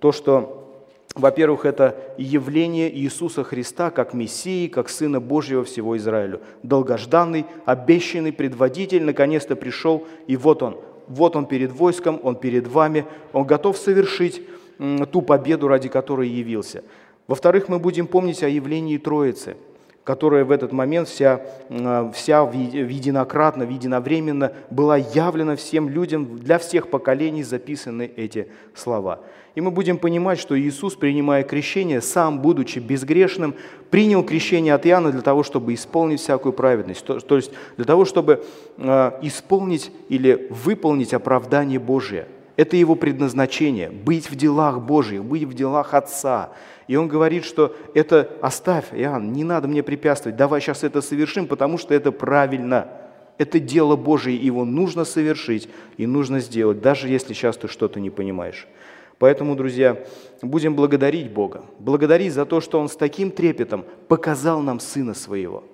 То, 0.00 0.12
что 0.12 0.63
во-первых, 1.14 1.64
это 1.64 1.96
явление 2.18 2.92
Иисуса 2.92 3.44
Христа 3.44 3.90
как 3.90 4.14
Мессии, 4.14 4.66
как 4.66 4.88
Сына 4.88 5.20
Божьего 5.20 5.62
всего 5.62 5.96
Израилю. 5.96 6.40
Долгожданный, 6.62 7.46
обещанный 7.64 8.32
предводитель 8.32 9.04
наконец-то 9.04 9.54
пришел, 9.54 10.06
и 10.26 10.36
вот 10.36 10.62
он. 10.62 10.76
Вот 11.06 11.36
он 11.36 11.46
перед 11.46 11.70
войском, 11.70 12.18
он 12.22 12.34
перед 12.34 12.66
вами, 12.66 13.04
он 13.32 13.44
готов 13.44 13.76
совершить 13.76 14.42
ту 15.12 15.22
победу, 15.22 15.68
ради 15.68 15.88
которой 15.88 16.28
явился. 16.28 16.82
Во-вторых, 17.28 17.68
мы 17.68 17.78
будем 17.78 18.06
помнить 18.06 18.42
о 18.42 18.48
явлении 18.48 18.98
Троицы– 18.98 19.56
которая 20.04 20.44
в 20.44 20.50
этот 20.50 20.72
момент 20.72 21.08
вся, 21.08 21.40
вся 22.12 22.40
единократно, 22.42 23.62
единовременно 23.64 24.52
была 24.70 24.98
явлена 24.98 25.56
всем 25.56 25.88
людям, 25.88 26.38
для 26.38 26.58
всех 26.58 26.88
поколений 26.88 27.42
записаны 27.42 28.10
эти 28.16 28.48
слова. 28.74 29.20
И 29.54 29.60
мы 29.60 29.70
будем 29.70 29.98
понимать, 29.98 30.40
что 30.40 30.58
Иисус, 30.58 30.96
принимая 30.96 31.44
крещение, 31.44 32.00
сам, 32.00 32.40
будучи 32.40 32.80
безгрешным, 32.80 33.54
принял 33.90 34.24
крещение 34.24 34.74
от 34.74 34.84
Иоанна 34.86 35.12
для 35.12 35.22
того, 35.22 35.44
чтобы 35.44 35.74
исполнить 35.74 36.20
всякую 36.20 36.52
праведность, 36.52 37.04
то, 37.04 37.20
то 37.20 37.36
есть 37.36 37.52
для 37.76 37.84
того, 37.84 38.04
чтобы 38.04 38.44
э, 38.78 39.12
исполнить 39.22 39.92
или 40.08 40.48
выполнить 40.50 41.14
оправдание 41.14 41.78
Божие. 41.78 42.26
Это 42.56 42.76
его 42.76 42.94
предназначение– 42.96 43.90
быть 44.04 44.30
в 44.30 44.36
делах 44.36 44.80
Божьих, 44.80 45.24
быть 45.24 45.44
в 45.44 45.54
делах 45.54 45.94
Отца. 45.94 46.50
И 46.86 46.96
он 46.96 47.08
говорит, 47.08 47.44
что 47.44 47.74
это 47.94 48.30
оставь, 48.42 48.86
Иоанн, 48.92 49.32
не 49.32 49.44
надо 49.44 49.68
мне 49.68 49.82
препятствовать, 49.82 50.36
давай 50.36 50.60
сейчас 50.60 50.84
это 50.84 51.00
совершим, 51.00 51.46
потому 51.46 51.78
что 51.78 51.94
это 51.94 52.12
правильно. 52.12 52.88
Это 53.38 53.58
дело 53.58 53.96
Божие, 53.96 54.36
его 54.36 54.64
нужно 54.64 55.04
совершить 55.04 55.68
и 55.96 56.06
нужно 56.06 56.38
сделать, 56.38 56.80
даже 56.80 57.08
если 57.08 57.34
сейчас 57.34 57.56
ты 57.56 57.66
что-то 57.66 57.98
не 57.98 58.10
понимаешь. 58.10 58.68
Поэтому, 59.18 59.54
друзья, 59.56 60.04
будем 60.42 60.74
благодарить 60.74 61.30
Бога, 61.32 61.64
благодарить 61.78 62.32
за 62.32 62.46
то, 62.46 62.60
что 62.60 62.80
Он 62.80 62.88
с 62.88 62.96
таким 62.96 63.30
трепетом 63.30 63.84
показал 64.08 64.60
нам 64.60 64.80
Сына 64.80 65.14
Своего, 65.14 65.64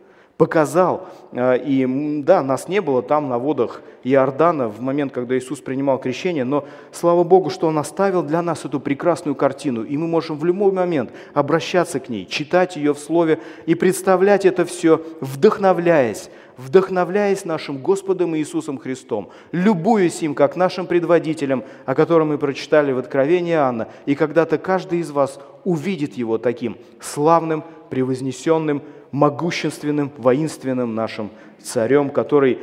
показал, 0.40 1.06
э, 1.32 1.58
и 1.58 2.22
да, 2.22 2.42
нас 2.42 2.66
не 2.66 2.80
было 2.80 3.02
там 3.02 3.28
на 3.28 3.36
водах 3.36 3.82
Иордана 4.04 4.68
в 4.68 4.80
момент, 4.80 5.12
когда 5.12 5.36
Иисус 5.36 5.60
принимал 5.60 5.98
крещение, 5.98 6.44
но 6.44 6.64
слава 6.92 7.24
Богу, 7.24 7.50
что 7.50 7.66
Он 7.66 7.78
оставил 7.78 8.22
для 8.22 8.40
нас 8.40 8.64
эту 8.64 8.80
прекрасную 8.80 9.34
картину, 9.34 9.82
и 9.82 9.98
мы 9.98 10.06
можем 10.06 10.38
в 10.38 10.46
любой 10.46 10.72
момент 10.72 11.10
обращаться 11.34 12.00
к 12.00 12.08
ней, 12.08 12.24
читать 12.24 12.76
ее 12.76 12.94
в 12.94 12.98
Слове 12.98 13.38
и 13.66 13.74
представлять 13.74 14.46
это 14.46 14.64
все, 14.64 15.02
вдохновляясь 15.20 16.30
вдохновляясь 16.56 17.46
нашим 17.46 17.78
Господом 17.78 18.36
Иисусом 18.36 18.76
Христом, 18.76 19.30
любуясь 19.50 20.22
им 20.22 20.34
как 20.34 20.56
нашим 20.56 20.86
предводителем, 20.86 21.64
о 21.86 21.94
котором 21.94 22.28
мы 22.28 22.38
прочитали 22.38 22.92
в 22.92 22.98
Откровении 22.98 23.54
Анна, 23.54 23.88
и 24.04 24.14
когда-то 24.14 24.58
каждый 24.58 24.98
из 24.98 25.10
вас 25.10 25.40
увидит 25.64 26.14
его 26.14 26.36
таким 26.36 26.76
славным, 27.00 27.64
превознесенным, 27.88 28.82
могущественным, 29.12 30.12
воинственным 30.16 30.94
нашим 30.94 31.30
царем, 31.62 32.10
который 32.10 32.58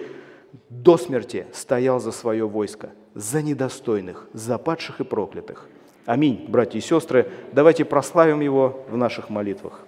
до 0.69 0.97
смерти 0.97 1.47
стоял 1.53 1.99
за 1.99 2.11
свое 2.11 2.47
войско, 2.47 2.91
за 3.13 3.41
недостойных, 3.41 4.27
за 4.33 4.57
падших 4.57 5.01
и 5.01 5.03
проклятых. 5.03 5.67
Аминь, 6.05 6.45
братья 6.47 6.79
и 6.79 6.81
сестры. 6.81 7.29
Давайте 7.51 7.83
прославим 7.83 8.39
Его 8.39 8.85
в 8.89 8.95
наших 8.95 9.29
молитвах. 9.29 9.81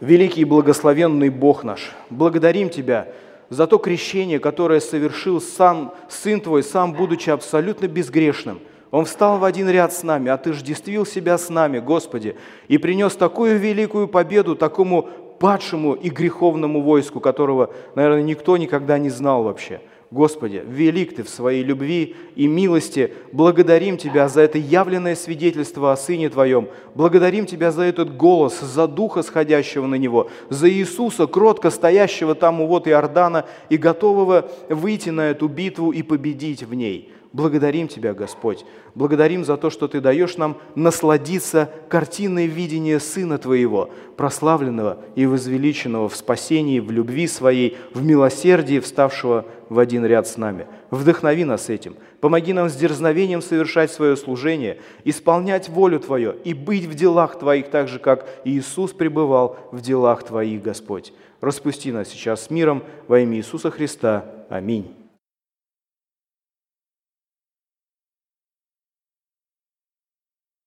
Великий 0.00 0.40
и 0.40 0.46
благословенный 0.46 1.28
Бог 1.28 1.62
наш, 1.62 1.92
благодарим 2.08 2.70
Тебя 2.70 3.08
за 3.50 3.66
то 3.66 3.76
крещение, 3.78 4.38
которое 4.38 4.80
совершил 4.80 5.40
сам 5.42 5.94
Сын 6.08 6.40
Твой, 6.40 6.62
сам 6.62 6.94
будучи 6.94 7.28
абсолютно 7.28 7.86
безгрешным. 7.86 8.60
Он 8.90 9.04
встал 9.04 9.38
в 9.38 9.44
один 9.44 9.68
ряд 9.68 9.92
с 9.92 10.02
нами, 10.02 10.30
отождествил 10.30 11.06
себя 11.06 11.38
с 11.38 11.48
нами, 11.48 11.78
Господи, 11.78 12.36
и 12.68 12.78
принес 12.78 13.14
такую 13.14 13.58
великую 13.58 14.08
победу 14.08 14.56
такому 14.56 15.08
падшему 15.38 15.94
и 15.94 16.10
греховному 16.10 16.82
войску, 16.82 17.20
которого, 17.20 17.72
наверное, 17.94 18.22
никто 18.22 18.56
никогда 18.56 18.98
не 18.98 19.10
знал 19.10 19.44
вообще. 19.44 19.80
Господи, 20.10 20.64
велик 20.66 21.14
Ты 21.14 21.22
в 21.22 21.28
своей 21.28 21.62
любви 21.62 22.16
и 22.34 22.48
милости. 22.48 23.14
Благодарим 23.30 23.96
Тебя 23.96 24.28
за 24.28 24.40
это 24.40 24.58
явленное 24.58 25.14
свидетельство 25.14 25.92
о 25.92 25.96
Сыне 25.96 26.28
Твоем. 26.28 26.68
Благодарим 26.96 27.46
Тебя 27.46 27.70
за 27.70 27.82
этот 27.82 28.16
голос, 28.16 28.58
за 28.60 28.88
Духа, 28.88 29.22
сходящего 29.22 29.86
на 29.86 29.94
Него, 29.94 30.28
за 30.48 30.68
Иисуса, 30.68 31.28
кротко 31.28 31.70
стоящего 31.70 32.34
там 32.34 32.60
у 32.60 32.66
вот 32.66 32.88
Иордана 32.88 33.46
и 33.68 33.76
готового 33.76 34.50
выйти 34.68 35.10
на 35.10 35.30
эту 35.30 35.46
битву 35.46 35.92
и 35.92 36.02
победить 36.02 36.64
в 36.64 36.74
ней. 36.74 37.12
Благодарим 37.32 37.86
Тебя, 37.86 38.12
Господь. 38.12 38.64
Благодарим 38.96 39.44
за 39.44 39.56
то, 39.56 39.70
что 39.70 39.86
Ты 39.86 40.00
даешь 40.00 40.36
нам 40.36 40.56
насладиться 40.74 41.70
картиной 41.88 42.48
видения 42.48 42.98
Сына 42.98 43.38
Твоего, 43.38 43.90
прославленного 44.16 44.98
и 45.14 45.26
возвеличенного 45.26 46.08
в 46.08 46.16
спасении, 46.16 46.80
в 46.80 46.90
любви 46.90 47.28
Своей, 47.28 47.76
в 47.94 48.02
милосердии, 48.02 48.80
вставшего 48.80 49.46
в 49.68 49.78
один 49.78 50.04
ряд 50.04 50.26
с 50.26 50.36
нами. 50.36 50.66
Вдохнови 50.90 51.44
нас 51.44 51.70
этим. 51.70 51.94
Помоги 52.20 52.52
нам 52.52 52.68
с 52.68 52.74
дерзновением 52.74 53.42
совершать 53.42 53.92
свое 53.92 54.16
служение, 54.16 54.80
исполнять 55.04 55.68
волю 55.68 56.00
Твою 56.00 56.32
и 56.32 56.52
быть 56.52 56.86
в 56.86 56.94
делах 56.94 57.38
Твоих 57.38 57.70
так 57.70 57.86
же, 57.86 58.00
как 58.00 58.26
Иисус 58.44 58.92
пребывал 58.92 59.56
в 59.70 59.80
делах 59.80 60.24
Твоих, 60.24 60.62
Господь. 60.62 61.12
Распусти 61.40 61.92
нас 61.92 62.08
сейчас 62.08 62.46
с 62.46 62.50
миром 62.50 62.82
во 63.06 63.20
имя 63.20 63.36
Иисуса 63.36 63.70
Христа. 63.70 64.24
Аминь. 64.48 64.99